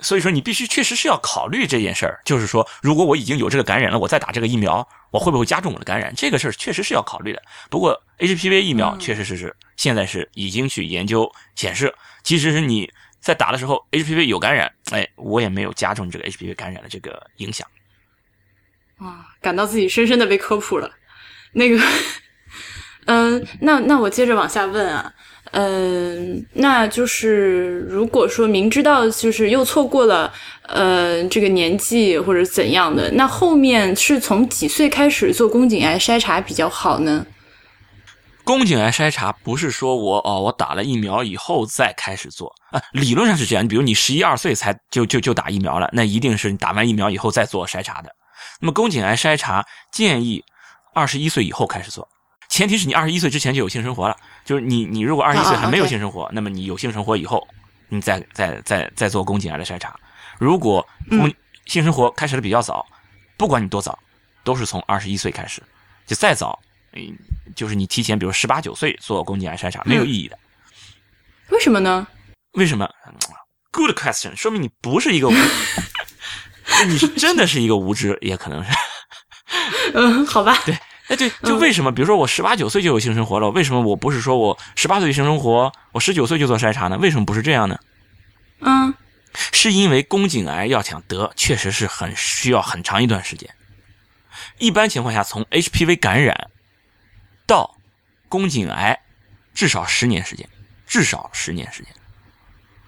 [0.00, 6.12] 所以说，你必须确实是要考虑这件事儿，就是说，如果我已经有这个感染了，我再打这个疫苗，我会不会加重我的感染？
[6.16, 7.42] 这个事儿确实是要考虑的。
[7.70, 17.66] 不过，HPV 疫苗嗯确实是是现在是已经去研究显示，即使是你在打的时候 HPV 有感染，哎，我也没有加重这个 HPV 感染的这个影响。
[18.98, 20.90] 啊，感到自己深深的被科普了。
[21.52, 21.80] 那个，
[23.06, 25.12] 嗯、那那我接着往下问啊，
[25.52, 30.32] 嗯、那就是如果说明知道就是又错过了，
[30.62, 37.24] 呃，这个年纪或者怎样的，那后面是从几岁开始做宫颈癌筛查比较好呢？
[38.44, 43.64] 宫颈癌筛查不是说我哦，我打了疫苗以后再开始做啊，理论上是这样。
[43.64, 48.10] 你比如你十一二岁才就就就打疫苗了，那一定是你打完疫苗以后再做筛查的。
[48.60, 50.42] 那么宫颈癌筛查建议
[50.94, 52.08] 二十一岁以后开始做，
[52.48, 54.16] 前提是你二十一岁之前就有性生活了。
[54.44, 57.46] 就是你你如果二十一岁啊还没有性生活，那么你有性生活以后，
[57.88, 59.94] 你再再再再做宫颈癌的筛查。
[60.38, 61.32] 如果宫
[61.66, 62.84] 性生活开始的比较早，
[63.36, 63.96] 不管你多早，
[64.42, 65.62] 都是从二十一岁开始，
[66.06, 66.58] 就再早，
[66.94, 67.16] 嗯，
[67.54, 70.38] 就是你提前，比如十八九岁做宫颈癌筛查没有意义的。
[71.50, 72.06] 为什么呢？
[72.52, 72.88] 为什么
[73.70, 75.32] ？Good question，说明你不是一个无，
[76.86, 78.70] 你是真的是一个无知，也可能是。
[79.94, 80.58] 嗯，好吧。
[80.66, 80.74] 对，
[81.08, 81.90] 哎对，就为什么？
[81.92, 86.98] 比如说我十八九岁就有性生活了，为什么我不是说我十八岁性生活，我十九岁就做筛查呢？
[86.98, 87.78] 为什么不是这样呢？
[88.60, 88.94] 嗯，
[89.52, 93.48] 是因为宫颈癌要想得，确实是很需要很长一段时间。
[94.58, 96.50] 一般情况下，从 HPV 感染
[97.46, 97.76] 到
[98.28, 98.98] 宫颈癌，
[99.54, 100.48] 至少十年时间，
[100.86, 101.92] 至少十年时间。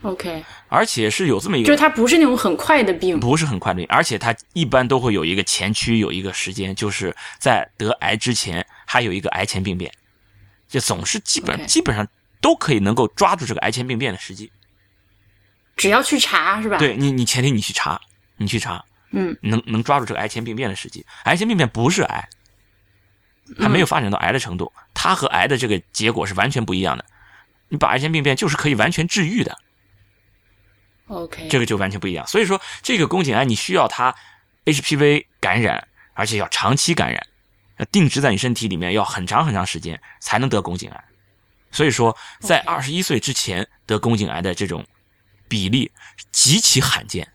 [0.02, 3.18] OK，而且是有这么一个，就是它不是那种很快的病。
[3.18, 9.90] 不是很快的病，而且它一般都会有一个前驱，有一个时间，就是在得癌之前还有一个癌前病变，
[10.68, 12.06] 就总是基本基本上
[12.42, 14.52] 都可以能够抓住这个癌前病变的时机。
[15.74, 17.98] 只要去查是吧？，对你，你前提你去查，
[18.36, 21.04] 你去查，嗯，能能抓住这个癌前病变的时机。
[21.24, 22.28] 癌前病变不是癌，
[23.58, 27.04] 它没有发展到癌的程度，它和癌的这个结果是完全不一样的。
[27.68, 29.58] 你把癌前病变就是可以完全治愈的
[31.08, 32.26] ，OK，这个就完全不一样。
[32.26, 34.14] 所以说，这个宫颈癌你需要它
[34.64, 37.26] HPV 感染，而且要长期感染，
[37.78, 41.04] 要定植在你身体里面，要很长很长时间才能得宫颈癌。
[41.70, 44.86] 所以说，在二十一岁之前得宫颈癌的这种
[45.48, 45.90] 比例
[46.30, 47.33] 极其罕见。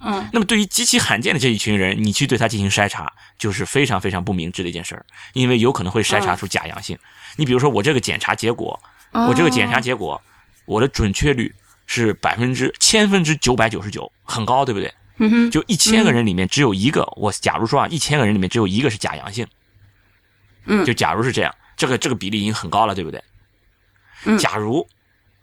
[0.00, 0.28] 嗯。
[0.32, 6.98] 那么对于极其罕见的这一群人，你去对他进行筛查，就是非常非常不明智的一件事儿，因为有可能会筛查出假阳性。
[7.36, 8.78] 你比如说我这个检查结果，
[9.12, 10.22] 我这个检查哦结果，
[10.66, 11.54] 我的准确率
[11.86, 14.92] 是百分之千分之九百九十九，很高，对不对？
[15.20, 19.46] 嗯哼，就一千个人里面只有一个，我假如说啊，一千个人里面只有一个是假阳性，
[20.66, 20.84] 嗯。
[20.84, 23.20] 就假如是这样，这个这个比例已经很高了，对不对？
[24.26, 24.38] 嗯。
[24.38, 24.86] 假如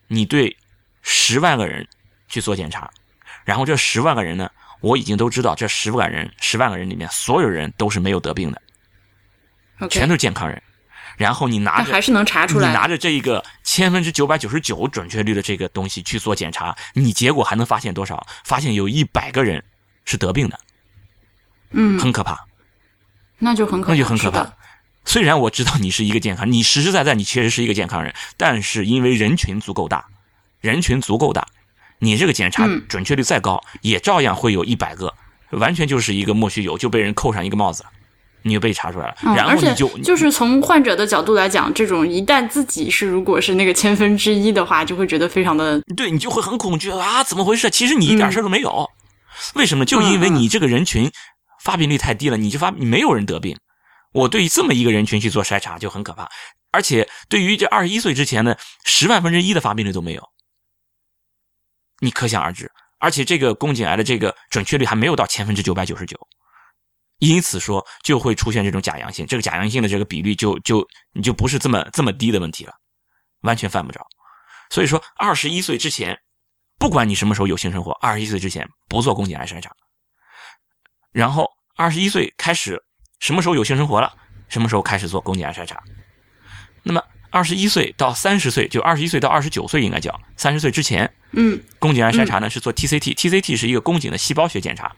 [0.08, 0.56] 你对
[1.02, 1.86] 十万个人
[2.30, 2.90] 去做检查，
[3.46, 4.50] 然后这十万个人呢，
[4.82, 8.62] 我已经都知道这十万个人，十万个人里面所有人都是没有得病的
[9.90, 10.62] 全都是健康人。
[11.18, 12.68] 然后你拿着还是能查出来。
[12.68, 18.28] 你拿着这一个千分之九百九十九准确率的这个东西去做检查，你结果还能发现多少？
[18.44, 19.64] 发现有一百个人
[20.04, 20.60] 是得病的，
[21.70, 22.46] 嗯，很可怕，
[23.38, 24.58] 那就很可怕，那就很可怕。。
[25.06, 30.06] 虽然我知道你是一个健康，你实实在在你确实是一个健康人，但是因为人群足够大，
[30.60, 31.48] 人群足够大，
[32.00, 35.14] 你这个检查嗯准确率再高，也照样会有一百个，
[35.52, 37.90] 完全就是一个莫须有，就被人扣上一个帽子了，
[38.44, 47.70] 你就被查出来了，嗯，然后你就就是从患者的角度来讲，这种一旦自己是如果是那个千分之一的话，就会觉得非常的对你就会很恐惧啊，怎么回事？
[47.70, 48.90] 其实你一点事儿都没有，
[49.56, 49.86] 为什么？
[49.86, 51.10] 就因为你这个人群
[51.64, 53.58] 发病率太低了，你就发你没有人得病。
[54.12, 56.30] 我对于这么一个人群去做筛查就很可怕，
[56.72, 60.24] 而且对于这二十一岁之前的十万分之一的发病率都没有，
[62.00, 62.72] 你可想而知。
[62.98, 66.18] 而且这个宫颈癌的这个准确率还没有到千分之九百九十九，
[67.20, 72.74] 因此说就会出现这种假阳性，这个假阳性的这个比率就就你就不是这么这么低的问题了，
[73.42, 74.02] 完全犯不着。
[74.72, 76.18] 所以说，二十一岁之前，
[76.80, 79.70] 不管你什么时候有性生活，二十一岁之前不做宫颈癌筛查。
[81.12, 82.82] 然后二十一岁开始，
[83.20, 84.12] 什么时候有性生活了，
[84.50, 85.80] 什么时候开始做宫颈癌筛查。
[86.82, 87.04] 那么
[87.36, 91.62] 二十一岁到三十岁，就二十一岁到二十九岁应该叫三十岁之前，嗯。
[91.80, 94.96] 宫颈癌筛查呢是做 TCT，TCT 是一个宫颈的细胞学检查，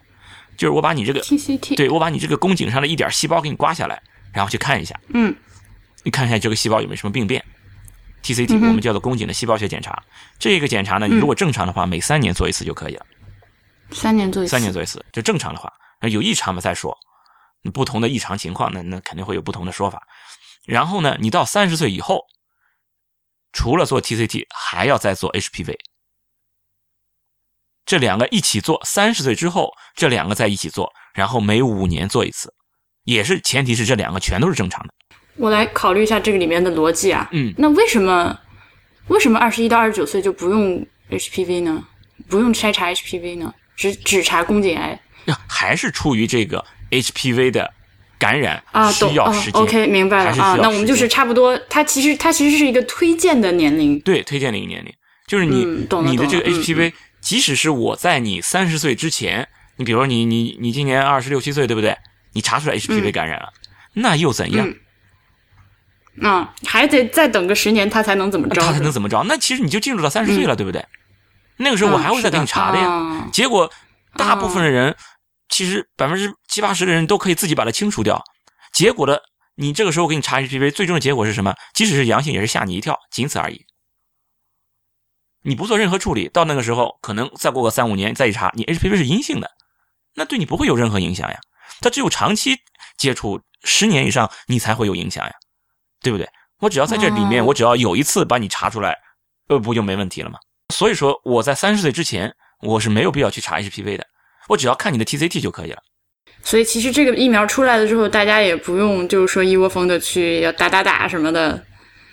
[0.56, 4.00] 就是我把你这个 TCT，对我把你这个宫颈上的一点细胞给你刮下来，
[4.34, 5.36] 然后去看一下，嗯。
[6.04, 7.43] 你看一下这个细胞有没有什么病变。
[8.21, 10.04] TCT 嗯我们叫做宫颈的细胞学检查，
[10.38, 13.06] 这个检查呢，你如果正常的话，每三年做一次就可以了。
[13.89, 16.95] 三年做一次，三年做一次，就正常的话，有异常嘛再说，
[17.73, 20.04] 不同的异常情况，那那肯定会有不同的说法。
[20.67, 22.25] 然后呢，你到三十岁以后，
[23.53, 25.73] 除了做 TCT，还要再做 HPV，
[27.86, 28.80] 这两个一起做。
[28.84, 32.53] 三十岁之后，这两个在一起做，然后每五年做一次，
[33.06, 34.93] 也是前提是这两个全都是正常的。
[35.38, 37.30] 我来考虑一下这个里面的逻辑啊。
[37.32, 38.38] 嗯，那为什么
[39.08, 41.88] 为什么二十一到二十九岁就不用 HPV 呢？
[42.27, 43.53] 不用筛查 HPV 呢？
[43.77, 44.99] 只只查宫颈癌
[45.47, 47.73] 还是出于这个 HPV 的
[48.19, 48.91] 感染啊？
[48.91, 49.62] 需要时间。
[49.62, 50.58] OK，明白了啊。
[50.62, 53.99] 那我们就是差不多，它其实它其实是一个推荐的年龄。
[54.01, 54.93] 对，推荐的一个年龄，
[55.27, 61.97] 就是你、嗯你的这个 HPV，、即使是我在你三十岁之前，你比如说你你你今年二十六七岁，对不对？
[62.34, 63.49] 你查出来 HPV 感染了，
[63.93, 64.67] 那又怎样？
[64.67, 64.75] 嗯
[66.19, 68.60] 啊，还得再等个十年，他才能怎么着？
[68.62, 69.23] 他才能怎么着？
[69.27, 70.84] 那其实你就进入到三十岁了，对不对？
[71.58, 72.84] 那个时候我还会再给你查的呀。
[72.84, 73.27] 呀。
[73.32, 73.71] 结果
[74.15, 74.95] 大部分的人，
[75.49, 78.23] 其实百分之七八十的人都可以自己把它清除掉。
[78.73, 79.21] 结果的，
[79.55, 81.55] 你这个时候给你查 HPV，最终的结果是什么？
[81.73, 83.65] 即使是阳性，也是吓你一跳，仅此而已。
[85.43, 89.49] 你不做任何处理，到那个时候，可能再过个三五年再一查，你 HPV 是阴性的，
[90.15, 91.39] 那对你不会有任何影响呀。
[91.79, 92.55] 它只有长期
[92.97, 95.31] 接触十年以上，你才会有影响呀，
[96.01, 96.27] 对不对？
[96.60, 98.95] 我只要在这里面，哦我只要有一次把你查出来，
[99.47, 100.38] 呃，不就没问题了吗？
[100.73, 104.05] 所以说我在三十岁之前，我是没有必要去查 HPV 的，
[104.47, 105.81] 我只要看你的 TCT 就可以了。
[106.43, 111.63] 所以其实这个疫苗出来了之后，大家也不用就是说一窝蜂的去要打打打什么的。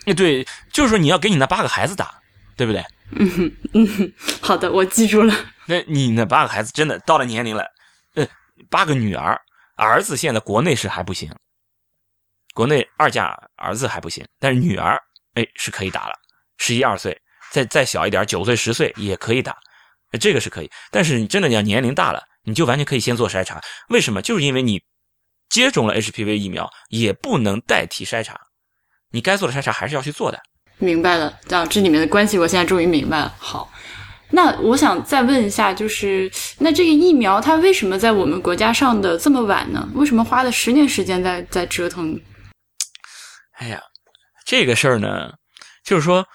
[0.07, 2.20] 哎，对，就是说你要给你那八个孩子打，
[2.57, 2.85] 对不对？
[3.16, 5.35] 嗯嗯好的，我记住了。
[5.66, 7.64] 那你那八个孩子真的到了年龄了，
[8.14, 8.27] 呃，
[8.68, 9.40] 八个女儿，
[9.77, 11.31] 儿子现在国内是还不行，
[12.55, 15.01] 国内二价儿子还不行，但是女儿
[15.35, 16.14] 哎是可以打了，
[16.59, 17.16] 十一二岁，
[17.53, 19.59] 再再小一点，九岁十岁也可以打，呃
[20.18, 20.70] 这个是可以。
[20.90, 23.61] 但是你真的要年龄大了，你就完全可以先做筛查。
[23.88, 24.22] 为什么？
[24.22, 24.83] 就是因为你
[25.48, 28.38] 接种了 HPV 疫苗，也不能代替筛查，
[29.11, 30.40] 你该做的筛查还是要去做的。
[30.79, 33.35] 明白了，啊，这里面的关系我现在终于明白了。
[33.38, 33.72] 好，
[34.31, 39.88] 那我想再问一下，就是那这个疫苗它为什么在我们国家上的这么晚呢？
[39.94, 42.20] 为什么花了十年时间在在折腾？
[43.59, 43.81] 哎呀，
[44.44, 45.33] 这个事儿呢，
[45.85, 46.27] 就是说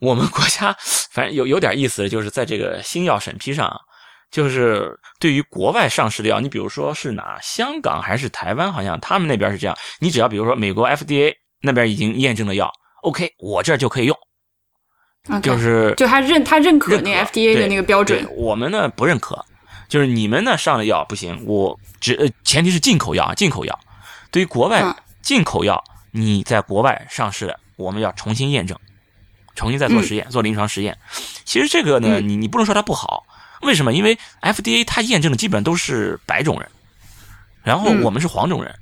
[0.00, 0.76] 我们国家
[1.12, 3.76] 反正有有点意思，就是在这个新药审批上啊，
[4.30, 14.16] 就是对于国外上市的药，你比如说是哪香港还是台湾，好像他们那边是这样，你只要比如说美国 FDA 那边已经验证的药，OK，我这儿就可以用
[15.42, 19.44] 就是就他认他认可那个 FDA 的那个标准，我们呢不认可，
[19.86, 23.78] 就是你们呢上的药不行，我只呃前提是进口药啊，进口药。
[24.30, 28.78] 对于国外嗯进口药，你在国外上市的，我们要重新验证，
[29.54, 30.96] 重新再做实验，做临床实验。
[31.44, 33.24] 其实这个呢，嗯你你不能说它不好，
[33.62, 33.92] 为什么？
[33.92, 36.68] 因为 FDA 它验证的基本都是白种人，
[37.62, 38.74] 然后嗯我们是黄种人。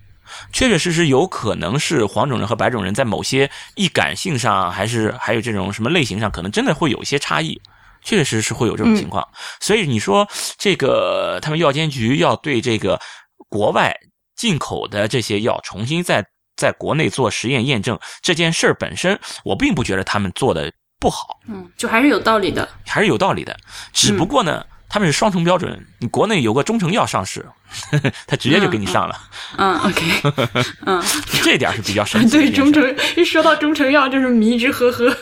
[0.53, 7.59] 确确实实有可能是黄种人和白种人在某些易感性上，还是还有这种什么类型上，可能真的会有一些差异。
[8.05, 9.27] 确确实实是会有这种情况，
[9.59, 10.27] 所以你说
[10.57, 13.01] 这个他们药监局要对这个
[13.49, 13.93] 国外
[14.37, 16.25] 进口的这些药重新在
[16.59, 22.69] 在国内做实验验证这件事儿本身，我并不觉得他们做的不好，嗯，就还是有道理的。
[22.85, 23.57] 还是有道理的。
[23.93, 27.47] 只不过呢，他们是双重标准，你国内有个中成药上市，
[28.27, 29.17] 他直接就给你上了，
[29.57, 30.05] 嗯，OK，
[30.85, 31.01] 嗯，
[31.45, 35.17] 这点是比较神奇的对，中成一说到中成药就是迷之呵呵。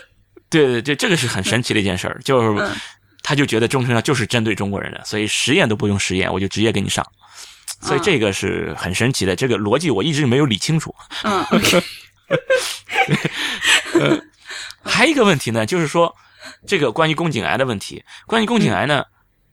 [0.48, 2.70] 对对对，这个是很神奇的一件事儿，就是嗯
[3.22, 7.04] 他就觉得中成药就是针对中国人的，所以实验都不用实验，我就直接给你上。
[7.86, 10.94] 所以这个是很神奇的，这个逻辑我一直没有理清楚。
[11.22, 11.44] 嗯
[14.82, 16.14] 还有一个问题呢，就是说
[16.66, 19.04] 这个关于宫颈癌的问题，关于宫颈癌呢，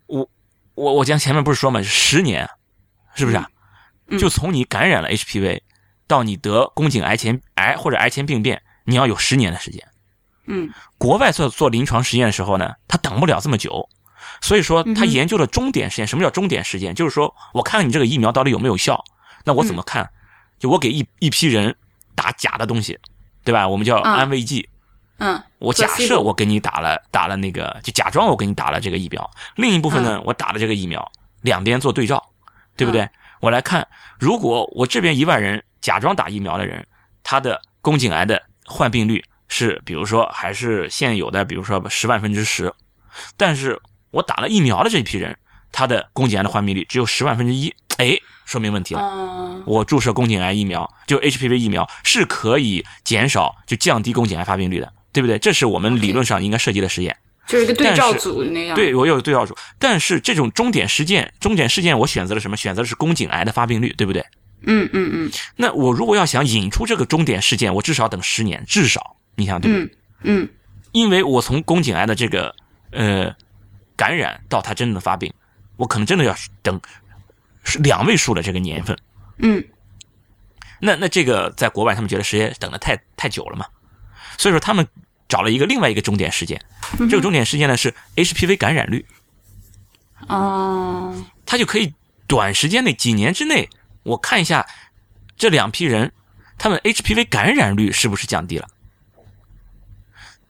[0.08, 0.28] 我
[0.74, 2.50] 我我讲前面不是说嘛，十年，
[3.16, 3.48] 是不是啊？
[4.08, 5.62] 嗯就从你感染了 HPV
[6.08, 9.88] 到你得宫颈癌前癌或者癌前病变，你要有十年的时间。
[10.46, 13.88] 嗯国外做做临床实验的时候呢，他等不了这么久，
[14.44, 16.08] 所以说他研究了终点实验。
[16.08, 16.94] 什么叫终点实验？
[16.94, 19.04] 就是说我看看你这个疫苗到底有没有效。
[19.46, 20.10] 那我怎么看？
[20.60, 21.76] 就我给一一批人
[22.14, 23.00] 打假的东西，
[23.44, 23.68] 对吧？
[23.68, 24.70] 我们叫嗯安慰剂。
[25.20, 31.10] 嗯我假设我给你打了打了那个，就假装我给你打了这个疫苗，另一部分呢，我打了这个疫苗，
[31.42, 32.22] 两边做对照，
[32.76, 33.08] 对不对？
[33.40, 33.88] 我来看，
[34.20, 36.86] 如果我这边一万人假装打疫苗的人，
[37.24, 42.74] 他的宫颈癌的患病率是，比如说还是现有的，比如说十万分之十，
[43.38, 43.80] 但是
[44.14, 45.36] 我打了疫苗的这一批人，
[45.72, 49.02] 他的宫颈癌的患病率只有十万分之一，哎，说明问题了。
[49.02, 55.40] 嗯我注射宫颈癌疫苗，就 HPV 疫苗是可以减少就降低宫颈癌发病率的，对不对？
[55.40, 57.16] 这是我们理论上应该设计的实验。
[57.48, 58.76] 就是一个对照组那样。
[58.76, 62.58] 对，我有对照组，但是这种终点事件，终点事件我选择了什么？
[62.58, 64.26] 选择的是宫颈癌的发病率，对不对？
[64.66, 69.86] 嗯嗯嗯那我如果要想引出这个终点事件，我至少等十年，至少你想对不对？
[69.86, 69.92] 嗯
[70.24, 70.50] 嗯
[70.92, 72.54] 因为我从宫颈癌的这个
[72.92, 73.34] 呃
[74.04, 75.34] 感染到他真正的发病，
[75.78, 76.82] 我可能真的要等
[77.64, 78.98] 是两位数的这个年份。
[79.38, 79.64] 嗯。
[80.82, 83.66] 那那这个在国外他们觉得时间等的太太久了嘛，
[84.38, 84.86] 所以说他们
[85.30, 86.62] 找了一个另外一个终点事件，
[87.10, 89.06] 这个终点事件呢是 HPV 感染率，
[90.28, 91.16] 哦。
[91.46, 91.94] 他就可以
[92.28, 93.70] 短时间内几年之内，
[94.04, 94.68] 我看一下
[95.38, 96.12] 这两批人
[96.58, 98.68] 他们 HPV 感染率是不是降低了。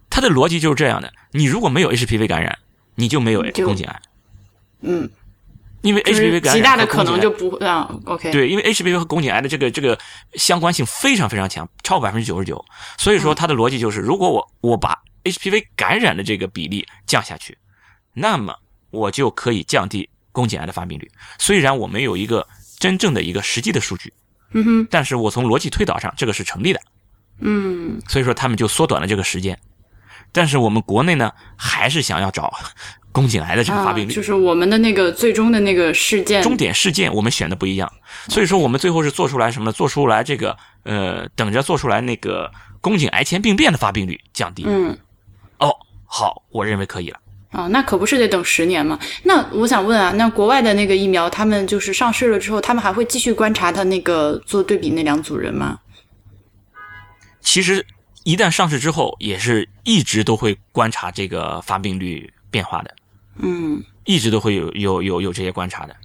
[0.10, 2.58] 他的逻辑就是这样的：你如果没有 HPV 感染，
[2.96, 4.02] 你就没有就宫颈癌，
[4.82, 5.10] 嗯，
[5.82, 7.90] 因为 HPV 感染极大的可能就不会啊。
[8.06, 9.98] OK，对，因为 HPV 和宫颈癌的这个这个
[10.36, 12.64] 相关性非常非常强，超过百分之九十九。
[12.98, 17.58] 所以说它的逻辑就是，如果我我把 HPV 感染的这个比例降下去，
[18.14, 18.56] 那么
[18.92, 21.10] 我就可以降低宫颈癌的发病率。
[21.40, 24.14] 虽然我没有一个真正的一个实际的数据，
[24.52, 26.80] 嗯哼，但是我从逻辑推导上这个是成立的。
[27.40, 29.58] 嗯所以说他们就缩短了这个时间。
[30.34, 32.52] 但是我们国内呢，还是想要找
[33.14, 34.12] 宫颈癌的这个发病率。
[34.12, 37.90] 啊，就是我们的那个最终的那个事件，终点事件我们选的不一样，
[38.28, 39.72] 所以说我们最后是做出来什么呢？
[39.72, 44.66] 做出来这个呃，等着做出来那个宫颈癌前病变的发病率降低。
[44.68, 44.98] 嗯。
[45.60, 45.74] 哦，
[46.06, 47.20] 好，我认为可以了。
[47.52, 49.00] 啊，那可不是得等十年吗？
[49.22, 55.80] 那我想问啊，那国外的那个疫苗，他们就是上市了之后，他们还会继续观察他那个做对比那两组人吗？
[57.42, 57.86] 其实
[58.24, 62.96] 一旦上市之后，也是一直都会观察这个发病率变化的，
[63.40, 65.96] 嗯，一直都会有有有有这些观察的。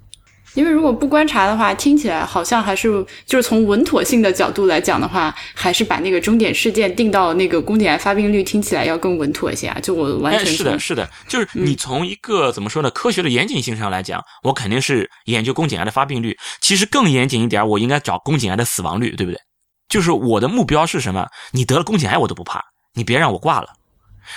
[0.54, 2.88] 因为如果不观察的话，听起来好像还是
[3.26, 9.78] 就是从稳妥性的角度来讲的话，还是把那个终点事件定到那个宫颈癌发病率，听起来要更稳妥一些啊。
[9.80, 16.36] 就我完全哎，是的，是的，就是你从一个、怎么说呢，科学的严谨性上来讲，我肯定是研究宫颈癌的发病率。
[16.60, 19.38] 其实更严谨一点，我应该找宫颈癌的死亡率，对不对？
[19.88, 21.28] 就是我的目标是什么？
[21.52, 22.64] 你得了宫颈癌我都不怕，
[22.94, 23.72] 你别让我挂了。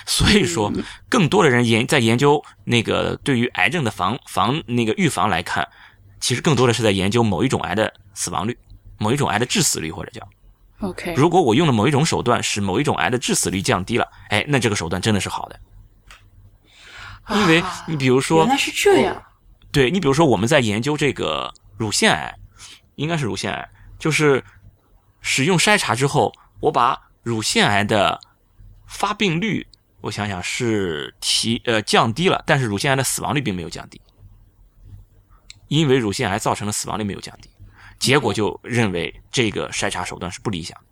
[0.06, 0.72] 所以说，
[1.10, 5.68] 更多的人研在研究那个对于癌症的防防那个预防来看，
[6.22, 8.58] 其实更多的是在研究某一种癌的死亡率，
[8.97, 10.26] 某一种癌的致死率，或者叫。
[10.80, 11.14] OK。
[11.16, 15.60] 如果我用了某一种手段，使某一种癌的致死率降低了，哎，那这个手段真的是好的。
[17.30, 19.22] 因为啊你比如说，原来是这样。
[19.74, 22.34] 对你比如说我们在研究这个乳腺癌，
[22.95, 24.43] 应该是乳腺癌，就是
[25.22, 28.19] 使用筛查之后，我把乳腺癌的
[28.88, 29.65] 发病率，
[30.01, 34.01] 我想想是提呃降低了，但是乳腺癌的死亡率并没有降低，
[35.67, 37.49] 因为乳腺癌造成的死亡率没有降低，
[37.99, 40.78] 结果就认为这个筛查手段是不理想。
[40.80, 40.86] 的。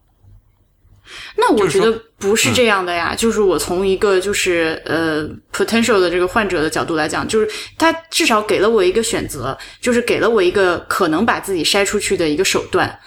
[1.36, 7.50] 那我觉得不是这样的呀，就是我从一个就是呃 potential 的这个患者的角度来讲，就是
[7.80, 13.00] 他至少给了我一个选择，就是给了我一个可能把自己筛出去的一个手段，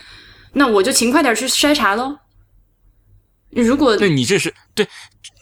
[0.52, 2.18] 那我就勤快点去筛查喽。
[3.50, 4.88] 如果那你这是对，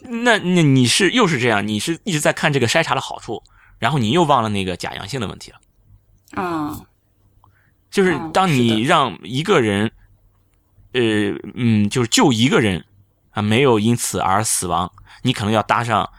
[0.01, 3.41] 那那你是又是这样，你是一直在看这个筛查的好处，
[3.79, 6.41] 然后你又忘了那个假阳性的问题了。
[6.41, 6.79] 啊、
[7.89, 9.91] 就是哦当你让一个人，
[10.93, 11.01] 呃，
[11.55, 12.85] 嗯，就是就一个人
[13.31, 14.91] 啊，没有因此而死亡，
[15.23, 16.09] 你可能要搭上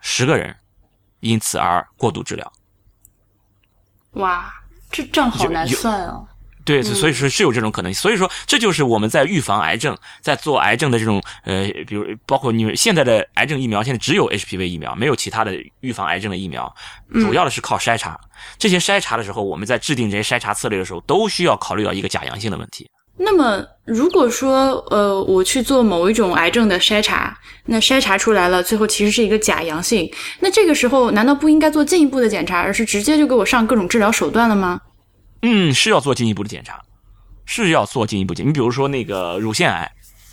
[0.00, 0.56] 十个人，
[1.20, 2.52] 因此而过度治疗。
[4.12, 4.52] 哇，
[4.90, 6.26] 这账好难算哦。
[6.66, 8.02] 对，所以说是有这种可能性。
[8.02, 16.74] 所以说，这就是我们在预防癌症，在做癌症的这种呃，比如包括你们现在的癌症疫苗，现在只有 HPV 疫苗，没有其他的预防癌症的疫苗，
[17.12, 18.18] 主要的是靠筛查。
[18.58, 22.90] 这些筛查的时候，我们在制定这些筛查策略的时候，都需要考虑到一个假阳性的问题。
[23.18, 27.34] 那么，如果说呃，我去做某一种癌症的筛查，
[27.66, 34.80] 那筛查出来了，最后其实是一个假阳性，那这个时候难道不应该做进一步的检查，而是直接就给我上各种治疗手段了吗？
[35.42, 36.80] 嗯，是要做进一步的检查，
[37.44, 38.46] 是要做进一步检。
[38.46, 39.92] 你比如说那个乳腺癌，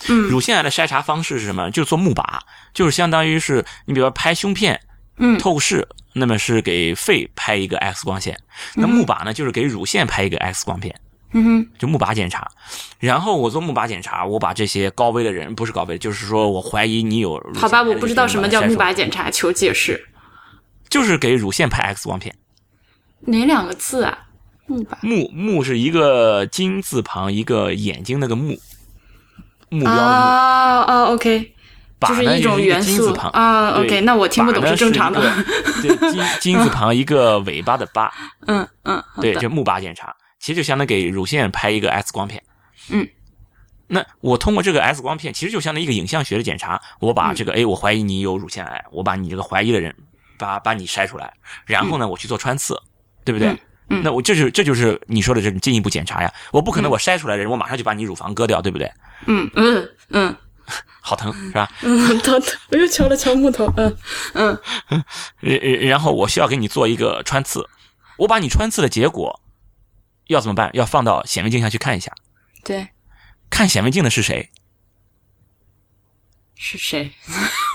[0.10, 1.70] 嗯乳腺癌的筛查方式是什么？
[1.72, 2.40] 就是做钼靶，
[2.74, 4.80] 就是相当于是你比如说拍胸片，
[5.18, 8.40] 嗯透视，那么是给肺拍一个 X 光线，
[8.76, 11.00] 那钼靶呢就是给乳腺拍一个 X 光片。
[11.36, 12.48] 嗯哼，就钼靶检查，
[13.00, 20.10] 然后我做钼靶检查，我把这些高危的人，不是高危，就是说我怀疑你有好吧，我不知道什么叫钼靶检查，求解释。
[20.90, 22.36] 就是给乳腺拍 X 光片。
[23.22, 24.23] 哪两个字啊？
[24.68, 28.58] 钼靶目目是一个金字旁，一个眼睛那个目，
[29.70, 30.08] 目标的目。
[30.08, 31.54] 啊啊，OK，
[32.00, 33.72] 靶就是一种元素金字旁啊。
[33.72, 35.20] OK，那我听不懂是正常的。
[35.84, 38.12] 对，金金字旁一个尾巴的巴，
[38.48, 42.42] 嗯嗯，对，的就木靶检查，其实就相当于给乳腺拍一个 X 光片。
[42.90, 43.06] 嗯，
[43.88, 46.82] 那我通过这个 X 光片，其实就相当于一个影像学的检查。
[47.02, 49.94] 我把这个，哎，我怀疑你有乳腺癌，我把你这个怀疑的人，
[50.38, 51.34] 把把你筛出来，
[51.66, 52.80] 然后呢，我去做穿刺，
[53.26, 53.50] 对不对？
[53.50, 53.60] 嗯
[53.94, 56.34] 嗯那我这就这就是你说的这种进一步检查呀。
[56.52, 58.92] 我不可能我筛出来的人，我马上就把你乳房割掉，对不对？
[59.28, 60.36] 嗯嗯嗯
[61.02, 61.70] 好疼是吧？
[61.84, 62.42] 嗯，疼疼，
[62.72, 63.72] 我又敲了敲木头。
[63.78, 63.98] 嗯
[64.34, 64.58] 嗯
[65.42, 67.68] 呃呃然后我需要给你做一个穿刺，
[68.18, 69.42] 我把你穿刺的结果
[70.28, 70.70] 要怎么办？
[70.74, 72.12] 要放到显微镜下去看一下。
[72.64, 72.88] 对，
[73.50, 74.50] 看显微镜的是谁？
[76.56, 77.12] 是谁？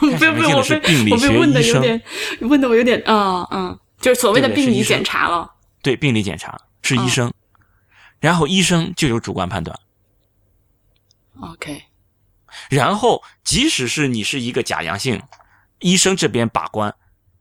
[0.00, 2.02] 看显微镜的是病理学我被问的有点，
[2.40, 5.52] 问的我有点，啊嗯，就是所谓的病理检查了。
[5.82, 7.32] 对，病理检查是医生，
[8.20, 9.78] 然后医生就有主观判断。
[11.40, 11.82] OK，
[12.68, 15.22] 然后，即使是你是一个假阳性，
[15.78, 16.92] 医生这边把关，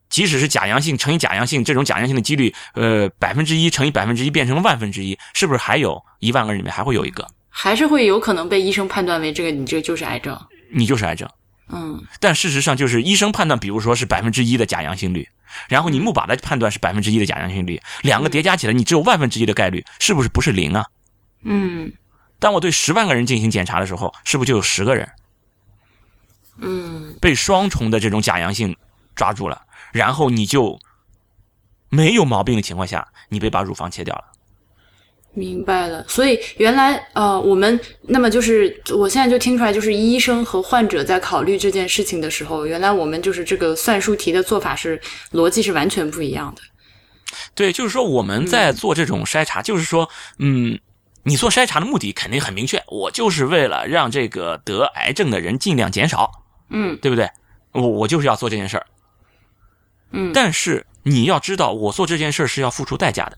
[0.08, 10.40] 即使是假阳性乘以假阳性，这种假阳性的几率，呃，百分之一乘以百分之一变成了万分之一，是不是还有一万个人里面还会有一个还是会有可能被医生判断为这个你这个就是癌症。
[10.72, 11.28] 你就是癌症？
[11.70, 15.28] 嗯但事实上，就是医生判断，比如说是百分之一的假阳性率，
[15.68, 20.86] 然后你木靶的判断是百分之一的假阳性率，两个叠加起来，你只有万分之一的概率，是不是不是零啊？
[21.44, 21.92] 嗯
[22.40, 25.10] 当我对十万个人进行检查的时候，是不是就有十个人
[26.60, 28.76] 嗯被双重的这种假阳性
[29.16, 29.62] 抓住了？
[29.92, 30.80] 然后你就
[31.90, 34.24] 没有毛病的情况下，你被把乳房切掉了。
[35.38, 45.00] 明白了，所以原来呃，我们那么就是我现在就听出来，就是医生和患者在考虑这件事情的时候，原来我们就是这个算术题的做法是
[45.32, 46.62] 逻辑是完全不一样的。
[47.54, 50.10] 对，就是说我们在做这种筛查，就是说，
[50.40, 50.80] 嗯，
[51.22, 56.32] 你做筛查的目的肯定很明确，我就是为了让这个得癌症的人尽量减少，
[56.72, 57.30] 嗯对不对？
[57.74, 58.88] 我我就是要做这件事儿。
[60.12, 63.38] 嗯但是你要知道，我做这件事儿是要付出代价的，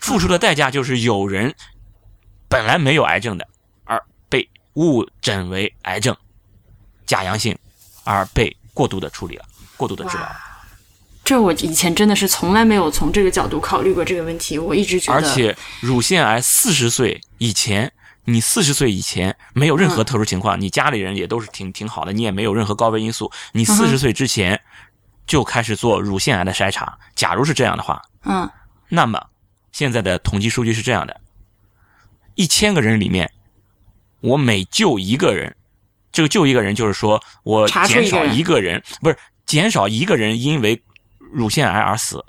[0.00, 1.54] 付出的代价就是有人
[2.48, 3.46] 本来没有癌症的，
[3.84, 6.16] 而被误诊为癌症，
[7.06, 7.56] 假阳性，
[8.04, 9.44] 而被过度的处理了，
[9.76, 10.26] 过度的治疗。
[11.22, 17.92] 这我以前真的是从来没有从这个角度考虑过这个问题，我一直觉得，而且乳腺癌四十岁以前，
[18.24, 24.60] 你四十岁以前没有任何特殊情况，你家里人也都是挺挺好的，你也没有任何高危因素，你四十岁之前
[25.24, 26.98] 就开始做乳腺癌的筛查。
[27.14, 28.50] 假如是这样的话，嗯
[28.88, 29.24] 那么
[29.72, 31.20] 现在的统计数据是这样的：
[32.34, 33.30] 一千个人里面，
[34.20, 35.56] 我每救一个人，
[36.12, 39.16] 这个救一个人就是说我减少查出一个人一个人，不是
[39.46, 40.82] 减少一个人因为
[41.18, 42.24] 乳腺癌而死。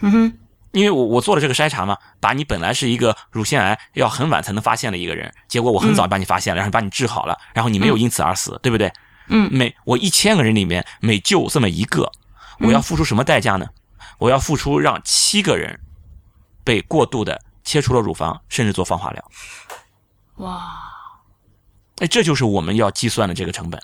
[0.00, 0.32] 嗯哼
[0.72, 8.92] 因为我我做了这个筛查嘛，把你本来是一个乳腺癌要很晚才能发现的一个人，结果我很早把你发现了，然后把你治好了，然后你没有因此而死，对不对？
[9.28, 12.12] 嗯每我一千个人里面每救这么一个，
[12.58, 13.66] 我要付出什么代价呢？
[14.18, 15.80] 我要付出让七个人
[16.66, 19.30] 被过度的切除了乳房，甚至做放化疗。
[20.38, 20.82] 哇
[21.98, 23.80] 哎，这就是我们要计算的这个成本。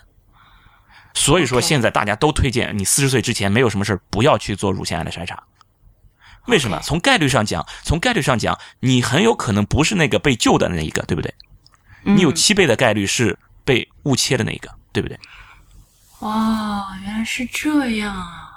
[1.13, 5.41] 所以说，现在大家都推荐你四十岁之前没有什么事儿不要去做乳腺癌的筛查。
[6.47, 6.77] 为什么？
[6.83, 11.33] 从概率上讲，从概率上讲，你很有可能不是那个被救的那一个，对不对？
[12.03, 15.17] 你有嗯七倍的概率是被误切的那一个，对不对？
[16.19, 18.49] 哇，原来是这样啊！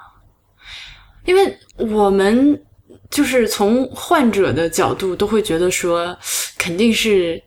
[1.25, 2.61] 因为我们
[3.09, 6.17] 就是从患者的角度都会觉得说，
[6.57, 7.41] 肯定是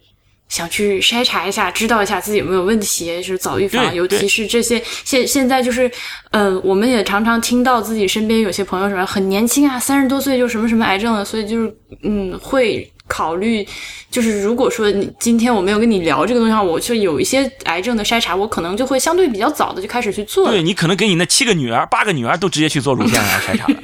[0.48, 3.94] 想去筛查一下，知道一下自己有没有问题，就是早预防。
[3.94, 5.90] 尤其是这些现现在就是，
[6.30, 12.90] 呃，我们也常常听到自己身边有些朋友什么很年轻啊，三十多岁就什么什么癌症了，所以就是嗯会。
[13.10, 13.66] 考虑
[14.08, 20.48] 就是，如果说你今天我没有跟你聊这个东西的话，我就有一些癌症的筛查，我可能就会相对比较早的就开始去做。
[20.48, 23.80] 对你可能给你那七个女儿、八个女儿都直接去做乳腺癌筛查了，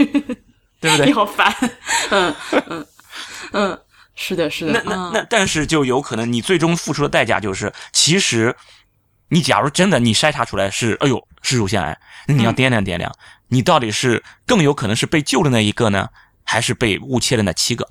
[0.80, 1.12] 对不对你？
[1.14, 1.54] 好烦，
[2.10, 2.34] 嗯
[2.68, 2.86] 嗯
[3.52, 3.80] 嗯，
[4.14, 8.54] 是的，是的，那那嗯那，但是就有可能你最终付出的代价就是，其实
[9.28, 13.12] 你假如真的你筛查出来是，哎呦是乳腺癌，那你要掂量掂量，
[13.48, 16.08] 你到底是更有可能是被救的那一个呢，
[16.44, 17.88] 还是被误切的那七个？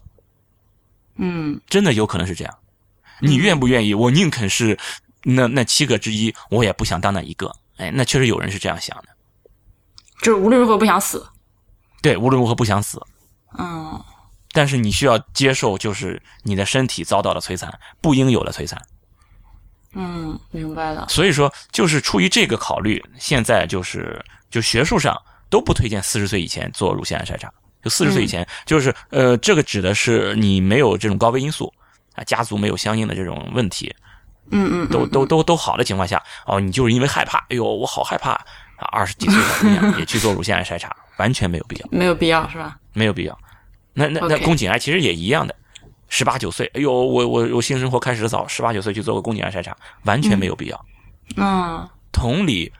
[1.17, 2.53] 嗯真的有可能是这样。
[3.21, 3.93] 你愿不愿意？
[3.93, 4.77] 我宁肯是
[5.23, 7.49] 那那七个之一，我也不想当那一个。
[7.77, 9.05] 哎，那确实有人是这样想的。
[10.21, 11.25] 就是无论如何不想死，
[12.05, 13.01] 对，无论如何不想死，
[13.57, 13.99] 嗯。
[14.53, 18.79] 但是你需要接受，就是你的身体遭到了摧残，不应有的摧残。
[19.93, 27.51] 嗯，明白了，所以说，就是出于这个考虑，现在就是就学术上都不推荐四十岁以前做乳腺癌筛查。
[27.81, 31.73] 就四十岁以前，就是呃，这个指的是你没有这种高危因素
[32.13, 33.91] 啊，家族没有相应的这种问题，
[34.51, 38.33] 嗯嗯，都都都都好的情况下，哦，你就是因为害怕，哎呦，我好害怕
[38.77, 42.79] 啊，二十几岁的姑娘 也去做乳腺癌筛查，完全没有必要，没有必要是吧？
[42.93, 43.37] 没有必要。
[43.93, 45.55] 那那那宫颈癌其实也一样的，
[46.09, 50.85] 十八九岁，哎呦，我我我性生活开始的早，十八九岁去做个宫颈癌筛查，完全没有必要。
[51.37, 52.71] 嗯，同理，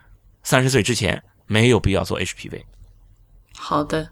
[0.44, 2.64] 三十岁之前没有必要做 HPV。
[3.58, 4.10] 好的，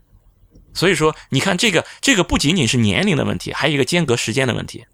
[0.74, 4.86] 所以说，你看这个这个不仅仅是年龄的问题，还有一个间隔时间的问题。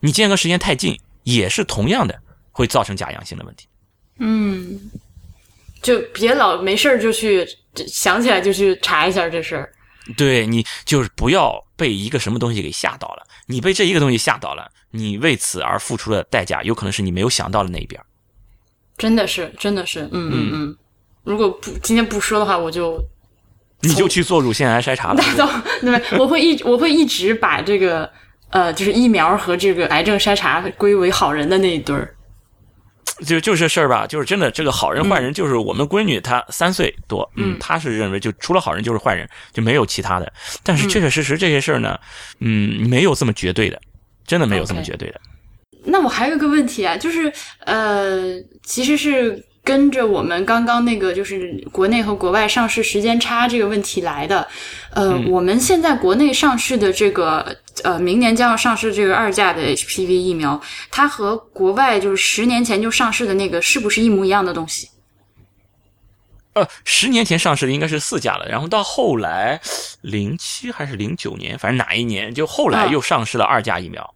[0.00, 2.22] 你间隔时间太近，也是同样的
[2.52, 3.68] 会造成假阳性的问题。
[4.18, 4.90] 嗯，
[5.82, 7.46] 就别老没事儿就去
[7.86, 9.72] 想起来就去查一下这事儿，
[10.16, 18.00] 对你就是不要被一个什么东西给吓到了，你被这一个东西吓到了，你为此而付出的代价，有可能是你没有想到的那一边。
[18.96, 20.76] 真的是，真的是，嗯嗯嗯。
[21.22, 22.98] 如果不今天不说的话，我就
[23.80, 25.22] 你就去做乳腺癌筛查了。
[25.82, 28.10] 那对，我会一我会一直把这个
[28.50, 32.14] 呃，就是疫苗和这个癌症筛查归为好人的那一堆儿。
[33.24, 40.32] 就就这事儿吧，就是真的，这个好人坏人，就是我们闺女她三岁多，嗯她是认为就除了好人就是坏人，就没有其他的。
[40.62, 41.98] 但是确确实实这些事儿呢，
[42.40, 43.80] 嗯，没有这么绝对的，
[44.26, 45.20] 真的没有这么绝对的。
[45.84, 47.32] 那我还有一个问题啊，就是
[47.64, 54.46] 呃，其实是跟着我们刚刚那个就是国内和国外上市时间差这个问题来的。
[54.92, 60.60] 呃，我们现在国内上市的这个呃，明年将要上市这个二价的 HPV 疫苗，
[60.90, 64.88] 它和国外就是十年前就上市的那个是不是一模一样的东西？
[66.52, 69.60] 呃，十年前上市的应该是四价了，然后到后来
[70.00, 74.14] 零七还是零九年，反正哪一年就后来啊又上市了二价疫苗。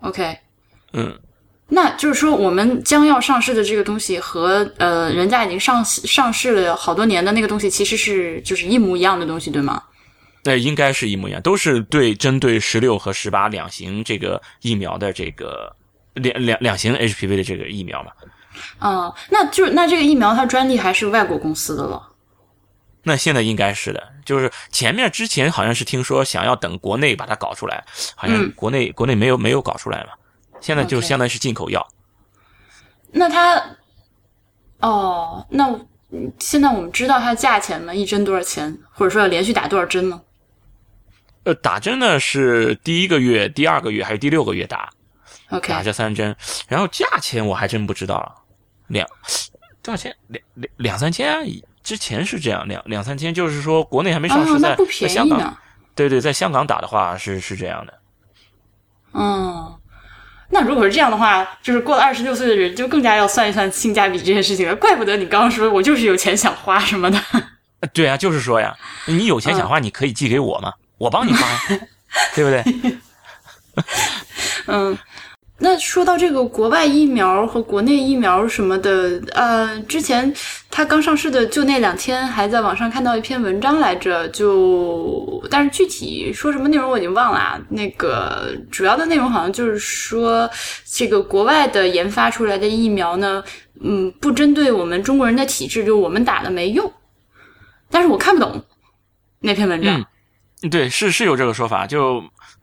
[0.00, 0.36] OK，
[0.92, 1.16] 嗯，
[1.68, 9.80] 那就是说我们将要上市的这个东西和呃人家已经上市上市了好多年的那个东西，其实是就是一模一样的东西，对吗？
[10.44, 15.74] 那应该是一模一样，都是对针对十六和十八两型这个疫苗的这个
[16.14, 18.12] 两两两型 HPV 的这个疫苗嘛。
[18.80, 22.10] 嗯，那就那这个疫苗它专利还是外国公司的了。
[23.02, 27.84] 那现在应该是的，就是前面之前好像是听说想要等国内把它搞出来，
[28.14, 30.10] 好像嗯国内、国内没有没有搞出来嘛，
[30.60, 31.86] 现在就相当于是进口药。
[33.10, 33.62] 那它，
[34.80, 35.68] 哦，那
[36.10, 37.92] 嗯现在我们知道它价钱吗？
[37.92, 38.78] 一针多少钱？
[38.92, 40.20] 或者说要连续打多少针呢？
[41.44, 44.90] 呃，打针呢是第一个月、第二个月还是第六个月打
[45.50, 46.34] ，OK，打这三针，
[46.68, 48.34] 然后价钱我还真不知道了，
[48.88, 49.06] 两
[49.82, 50.14] 多少钱？
[50.28, 51.40] 两两两三千啊？
[51.82, 55.54] 之前是这样，两两三千，就是说国内还没上市，哦，在在香港。
[55.94, 57.94] 对对，在香港打的话是是这样的。
[59.12, 59.78] 嗯，
[60.48, 64.74] 那如果是这样的话，就是过了二十六岁的人就更加要算一算性价比这件事情了。
[64.74, 67.20] 怪不得你刚刚说我就是有钱想花什么的。
[67.80, 68.74] 呃对啊，就是说呀，
[69.06, 70.72] 你有钱想花，你可以寄给我嘛，
[71.04, 71.60] 我帮你发呀，
[72.34, 72.64] 对不对？
[74.66, 74.96] 嗯，
[75.58, 80.32] 那说到这个国外疫苗和国内疫苗什么的，呃，之前
[80.70, 87.60] 它刚上市的就那两天，还在网上看到一篇文章来着，就但是具体说什么内容我已经忘了啊。
[87.68, 90.48] 那个主要的内容好像就是说，
[90.86, 93.44] 这个国外的研发出来的疫苗呢，
[93.82, 96.90] 嗯，不针对我们中国人的体质，就我们打了没用。
[97.90, 98.64] 但是我看不懂
[99.40, 100.00] 那篇文章。
[100.00, 100.04] 嗯，
[100.70, 102.22] 对，是是有这个说法，就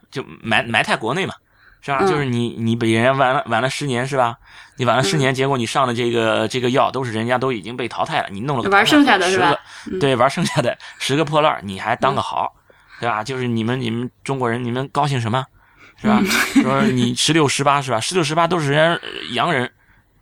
[0.10, 1.34] 就埋埋汰国内嘛，
[1.82, 2.00] 是吧？
[2.02, 4.38] 嗯就是你你比人家晚了晚了十年是吧？
[4.78, 10.00] 你晚了十年，结果你上的这个这个药都是人家都已经被淘汰了，你弄了个玩剩下的十是吧个？
[10.00, 12.54] 对，玩剩下的十个破烂儿，你还当个好，
[13.00, 13.24] 对吧？
[13.24, 15.46] 就是你们你们中国人，你们高兴什么？
[15.98, 16.20] 是吧？
[16.64, 18.00] 说你十六十八是吧？
[18.00, 19.72] 十六十八都是人家呃洋人，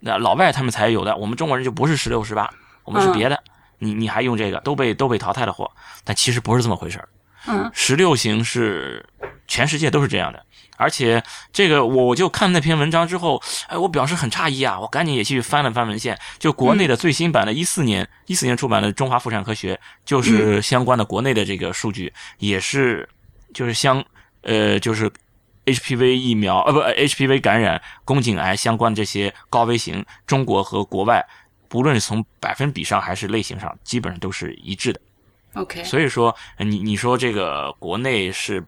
[0.02, 2.50] 那老外他们才有的，我们中国人就不是十六十八，
[2.84, 3.42] 我们是嗯别的。
[3.82, 5.72] 你你还用这个，都被都被淘汰的货，
[6.04, 7.08] 但其实不是这么回事儿。
[7.48, 7.70] 嗯。
[7.74, 9.06] 十六型是
[9.48, 10.46] 全世界都是这样的，
[10.78, 19.76] 而且这个我我就看那篇文章之后，哎，我表示很诧异啊，我赶紧也去翻了翻文献，就国内的最新版的一四年一四年出版的《中华妇产科学》，
[20.06, 23.08] 就是相关的国内的这个数据，也是
[23.54, 24.04] 就是相
[24.44, 25.12] 呃就是
[25.66, 31.26] HPV 疫苗呃不呃 HPV 感染宫颈癌相关这些高危型，中国和国外
[31.68, 35.02] 不论是从百分比上还是类型上，基本上都是一致的。
[35.54, 38.64] ，OK，所以说，呃你你说这个国内是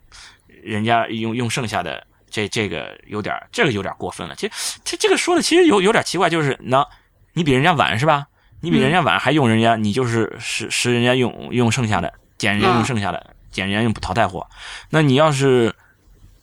[0.64, 4.36] 人家用用剩下的，这这个有点儿这个有点儿过分了。
[4.36, 6.86] 其实这这个说的其实有有点奇怪，就是那
[7.34, 8.28] 你比人家晚是吧？
[8.64, 14.48] 你比人家晚还用人家，你就是使使人家用用剩下的，捡人家用剩下的，捡人家用淘汰货。
[14.92, 15.74] 那你要是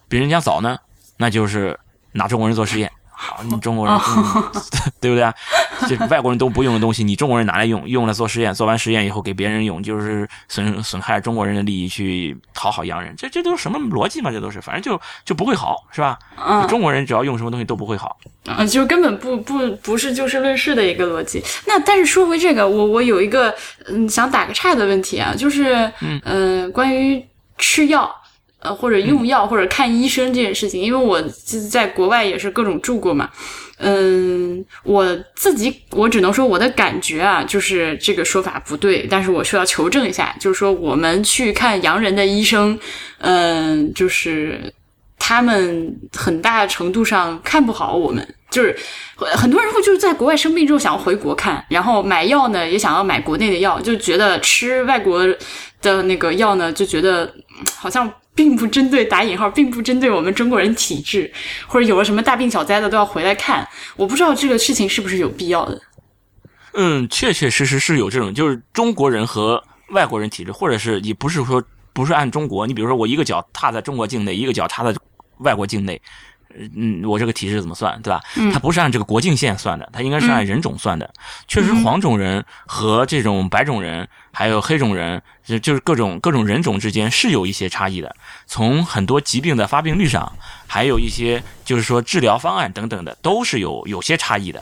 [0.09, 0.77] 比人家早呢，
[1.17, 1.79] 那就是
[2.11, 2.91] 拿中国人做实验。
[3.21, 4.53] 好，你中国人，嗯、
[5.01, 5.35] 对不对啊？
[5.87, 14.31] 这外国人都不用的东西，你中国人拿来用，用来做实验，做完实验以后给别人用，就是损损害中国人的利益，去讨好洋人，这这都是什么逻辑嘛？
[14.31, 16.19] 这都是，反正就就不会好，是吧？
[16.37, 18.17] 嗯中国人只要用什么东西都不会好。
[18.47, 21.43] 嗯，就根本不不不是就事论事的一个逻辑。
[21.67, 23.55] 那但是说回这个，我我有一个
[23.87, 27.25] 嗯想打个岔的问题啊，就是嗯呃关于
[27.59, 28.15] 吃药。
[28.61, 33.31] 呃，或者用药或者看医生这件事情，因为我自在国外也是各种住过嘛，
[33.79, 42.79] 嗯，我自己我只能说我的感觉啊，就是这个说法不对，但是我需要求证一下，就是说我们去看洋人的医生，
[43.19, 44.73] 嗯，就是
[45.19, 48.77] 他们很大程度上看不好我们，就是
[49.17, 55.25] 很多人会就是在国外生病之后想要回国看，然后买药呢也想要买国内的药，就觉得吃外国
[55.81, 57.33] 的那个药呢，就觉得
[57.77, 61.29] 好像并不针对打引号，并不针对我们中国人体质，
[61.67, 63.69] 或者有了什么大病小灾的都要回来看。
[63.97, 65.83] 我不知道这个事情是不是有必要的。
[66.75, 71.61] 嗯，确确实实是有这种，就是中国人和外国人体质，或者是你不是说
[71.93, 74.97] 不是按中国，你比如说我一个脚踏在中国境内，一个脚踏在
[75.39, 76.01] 外国境内，
[76.75, 78.21] 嗯，我这个体质怎么算，对吧？
[78.37, 81.13] 嗯它不是按这个国境线算的，它应该是按人种算的。
[81.47, 88.15] 确实，黄种人和这种白种人还有黑种人，就就是各种各种人种之间是有一些差异的。
[88.47, 90.33] 从很多疾病的发病率上，
[90.67, 94.61] 还有一些就是说治疗方案等等的，都是有有些差异的。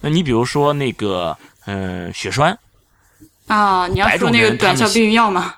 [0.00, 1.36] 那你比如说那个，
[1.66, 2.58] 嗯，血栓，
[3.46, 5.54] 啊，你要说那个短效避孕药吗？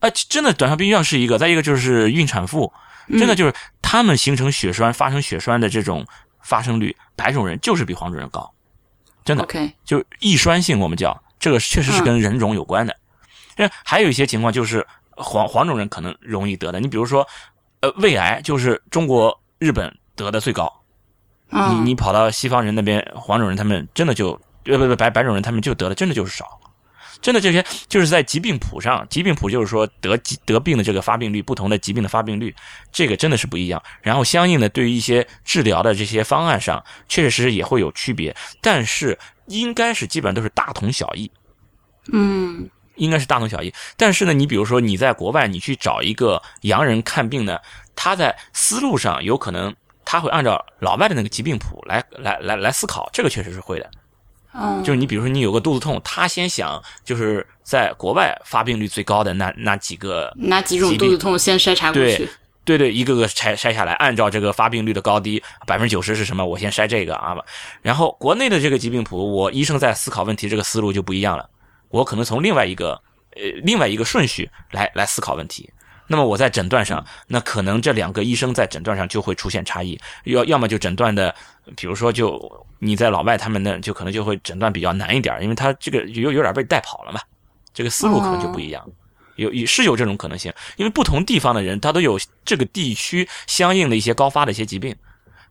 [0.00, 2.72] 啊，真的短效避孕药是一个，再一个就是孕产妇，
[3.10, 6.06] 真的就是他们形成血栓、发生血栓的这种
[6.42, 8.52] 发生率，白种人就是比黄种人高，
[9.24, 9.42] 真的。
[9.44, 12.94] OK，就易栓性，我们叫这个确实是跟人种有关的。
[13.56, 14.86] 那还有一些情况就是
[15.16, 17.26] 黄黄种人可能容易得的，你比如说，
[17.80, 20.72] 呃，胃癌就是中国、日本得的最高。
[21.50, 26.57] 你你跑到西方人那边，黄种人他们真的就呃不不白白种人他们就得的真的就是少，
[27.20, 32.54] 真的这些就是在疾病谱上，疾病谱就是说得得病的这个发病率，不同的疾病的发病率，
[32.92, 33.82] 这个真的是不一样。
[34.02, 41.30] 然后相应的对于一些治疗的这些方案上，确确实实也会有区别，但是应该是基本上都是大同小异。
[42.12, 43.72] 嗯，应该是大同小异。
[43.96, 47.58] 但是呢，你比如说你在国外，你去找一个洋人看病呢，
[47.94, 49.74] 他在思路上有可能。
[50.10, 53.90] 他会按照老外的那个疾病谱来来来来思考，这个确实是会的。
[54.60, 62.28] 嗯，就是你比如说你有个肚子痛，他先想就是在国外发病率最高的那那几个哪几种肚子痛先筛查过去，
[62.64, 67.36] 对对，一个个筛筛下来，按照这个发病率的高低，百分之九十是什么，我先筛这个啊。
[67.82, 71.48] 然后国内的这个疾病谱，我医生在思考问题这个思路就不一样了，
[71.88, 73.00] 我可能从另外一个
[73.36, 75.70] 呃另外一个顺序来来思考问题。
[76.10, 81.32] 那么我在诊断上，那可能这两个医生在诊断上就会出现差异，要要么就诊断的，
[81.76, 87.20] 比如说就你在老外他们那就可能就会诊断比较难一点，因为他这个有有点被带跑了嘛，
[87.74, 88.82] 这个思路可能就不一样，
[89.36, 94.96] 有也是有这种可能性，因为不同地方的人他都有这个地区相应的一些高发的一些疾病，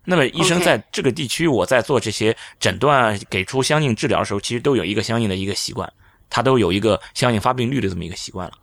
[0.06, 5.92] 那么医生在这个地区我在做这些诊断给出相应治疗的时候，其实都有一个相应的一个习惯，
[6.32, 8.54] 他都有一个相应发病率的这么一个习惯了。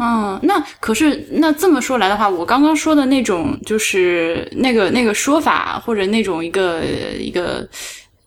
[0.00, 6.82] 嗯，那可是那这么说来的话，我刚刚说的那种就是那个那个说法，或者那种一个
[7.18, 7.68] 一个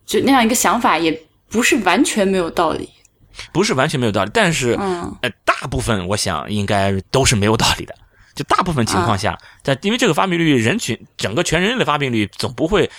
[0.05, 1.11] 就那样一个想法，也
[1.49, 2.87] 不是完全没有道理。
[3.51, 7.95] 不是完全没有道理，但是嗯，呃，大部分我想应该都是没有道理的。
[8.35, 12.89] 就大部分情况下，在因为这个发病率，人群整个全人类的发病率总不会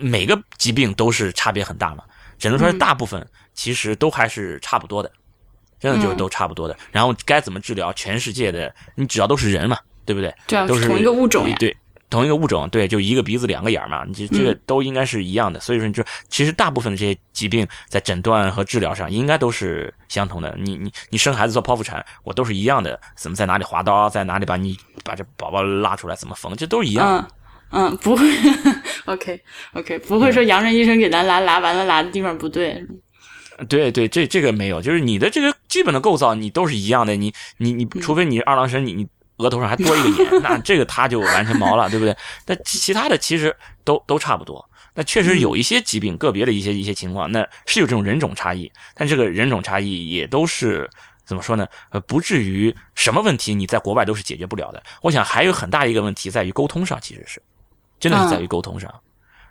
[0.00, 2.02] 每个疾病都是差别很大嘛，
[2.38, 5.10] 只能说大部分其实都还是差不多的。
[5.80, 7.92] 真的就都差不多的，然后该怎么治疗？
[7.92, 10.34] 全世界的你只要都是人嘛，对不对？
[10.46, 11.56] 对都是同一个物种呀。
[11.58, 11.76] 对，
[12.10, 15.60] 同一个物种，对，就一个鼻子两个眼嘛，你这这个都应该是一样的。
[15.60, 20.56] 所以说，你就其实大部分的这些疾病在诊断和治疗上应该都是相同的。
[20.58, 27.18] 你你你生孩子做剖腹产，我都是一样的，怎么在哪里划刀，在哪里把你把这宝宝拉出来，怎么缝，这都是一样。
[27.18, 27.30] 嗯
[27.70, 28.26] 嗯，不会。
[29.04, 29.38] OK
[29.74, 32.82] OK，不会说洋人医生给咱拉拉完了拉的地方不对。
[33.68, 37.16] 对对，这这个没有，就是你的这个基本的构造，你都是一样的。
[37.16, 39.06] 你你你，除非你二郎神，你你
[39.38, 42.16] 额头上还多一个眼， 那这个他就完全毛了，对不对？
[42.46, 44.64] 那其他的其实都都差不多。
[44.94, 50.88] 那确实有一些疾病，个别的一些一些情况，那是有这种人种差异，但这个人种差异也都是
[51.24, 51.66] 怎么说呢？
[51.90, 54.82] 呃，不至于什么问题你在国外都是解决不了的。
[55.02, 57.40] 我想还有很大一个问题在于沟通上，其实是
[58.00, 58.92] 真的是在于沟通上。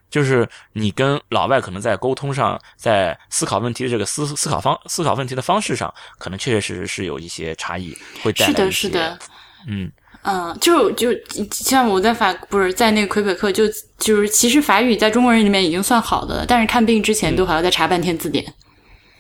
[0.10, 9.20] 就是你跟老外可能在沟通上，在思考问题的这个思思考方思考问题的方式上，可能确确实实是有一些差异，会带来是的，是的，
[9.68, 9.92] 嗯
[10.24, 11.10] 嗯，就就
[11.52, 13.64] 像我在法不是在那个魁北克，就
[13.98, 18.46] 就是其实法语在中国人里面已经算好的了，但是看病之前都还要再查半天字典。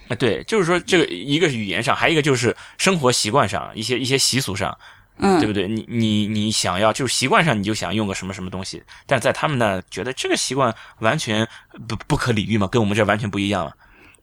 [0.09, 4.77] 啊，对，就是说这个一个是语言上，还有一个就是生活习惯上，一些一些习俗上。
[5.20, 5.68] 嗯，对不对？
[5.68, 11.47] 你你你想要就是习惯上你就想用个什么什么东西，但在他们那觉得这个习惯完全
[11.88, 13.76] 不不可理喻嘛，跟我们这完全不一样了。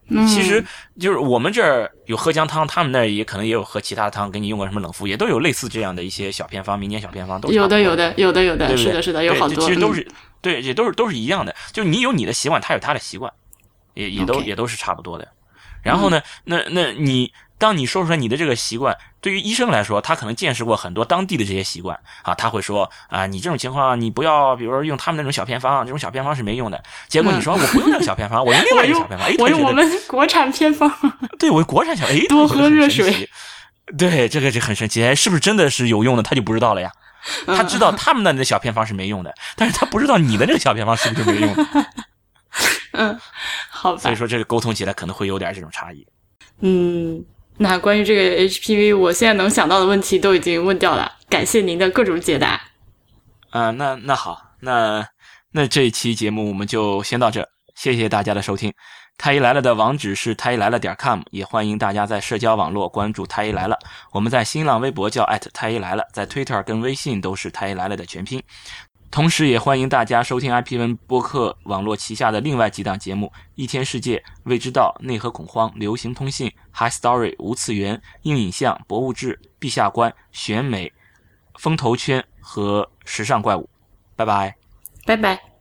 [0.08, 0.64] 嗯，其实
[1.00, 10.06] 就是我们这儿有喝姜汤，他们那儿也可能也有喝其他的汤，给你用个什么冷敷，也都有类似这样的一些小偏方、民间小偏方，都有的有的有的有的，是的是的，有好多，其实都是
[10.40, 11.56] 对，也都是都是一样的。
[11.72, 13.32] 就你有你的习惯，他有他的习惯，
[13.94, 15.26] 也也都也都是差不多的。
[15.82, 17.32] 然后呢，那那你。
[17.58, 26.82] 当你说出来你的这个习惯，对于医生来说，他可能见识过很多当地的这些习惯啊，他会说啊，你这种情况你不要，比如说用他们那种小偏方，这种小偏方是没用的。
[27.08, 30.92] 结果你说我不用那个小偏方，我用另外一个小偏方，哎，我用我们国产偏方，
[31.38, 33.28] 对我国产小，哎，多喝热水，
[33.96, 36.22] 对，这个就很神奇，哎，是不是真的是有用的？
[36.22, 36.90] 他就不知道了呀。
[37.46, 41.66] 他知道他们那里的小偏方是没用的，但是他不知道你的那个小偏方是不是就没用的。
[42.92, 43.18] 嗯，
[43.70, 43.98] 好吧。
[43.98, 46.06] 所以说这个沟通起来可能会有点这种差异。
[46.60, 47.24] 嗯。
[47.58, 52.60] 那关于这个 HPV，我现在能想到的问题都已经问掉了，感谢您的各种解答。
[53.50, 55.06] 啊，那那好，那
[55.52, 58.72] 那这一期节目我们就先到这，谢谢大家的收听。
[59.16, 63.78] 太医来了的网址是太医来了点 com，也欢迎大家在社交网络关注太医来了。
[64.10, 68.42] 我们在新浪微博叫太医来了，在 Twitter 跟微信都是太医来了的全拼。
[69.14, 80.92] 同时，也欢迎大家收听 IP 文播客网络旗下的另外几档节目：一天世界、未知道、内核恐慌、流行通信、High Story、无次元、硬影像、博物志、陛下观、选美、
[81.60, 83.70] 风投圈和时尚怪物。
[84.16, 84.56] 拜拜，
[85.06, 85.53] 拜拜。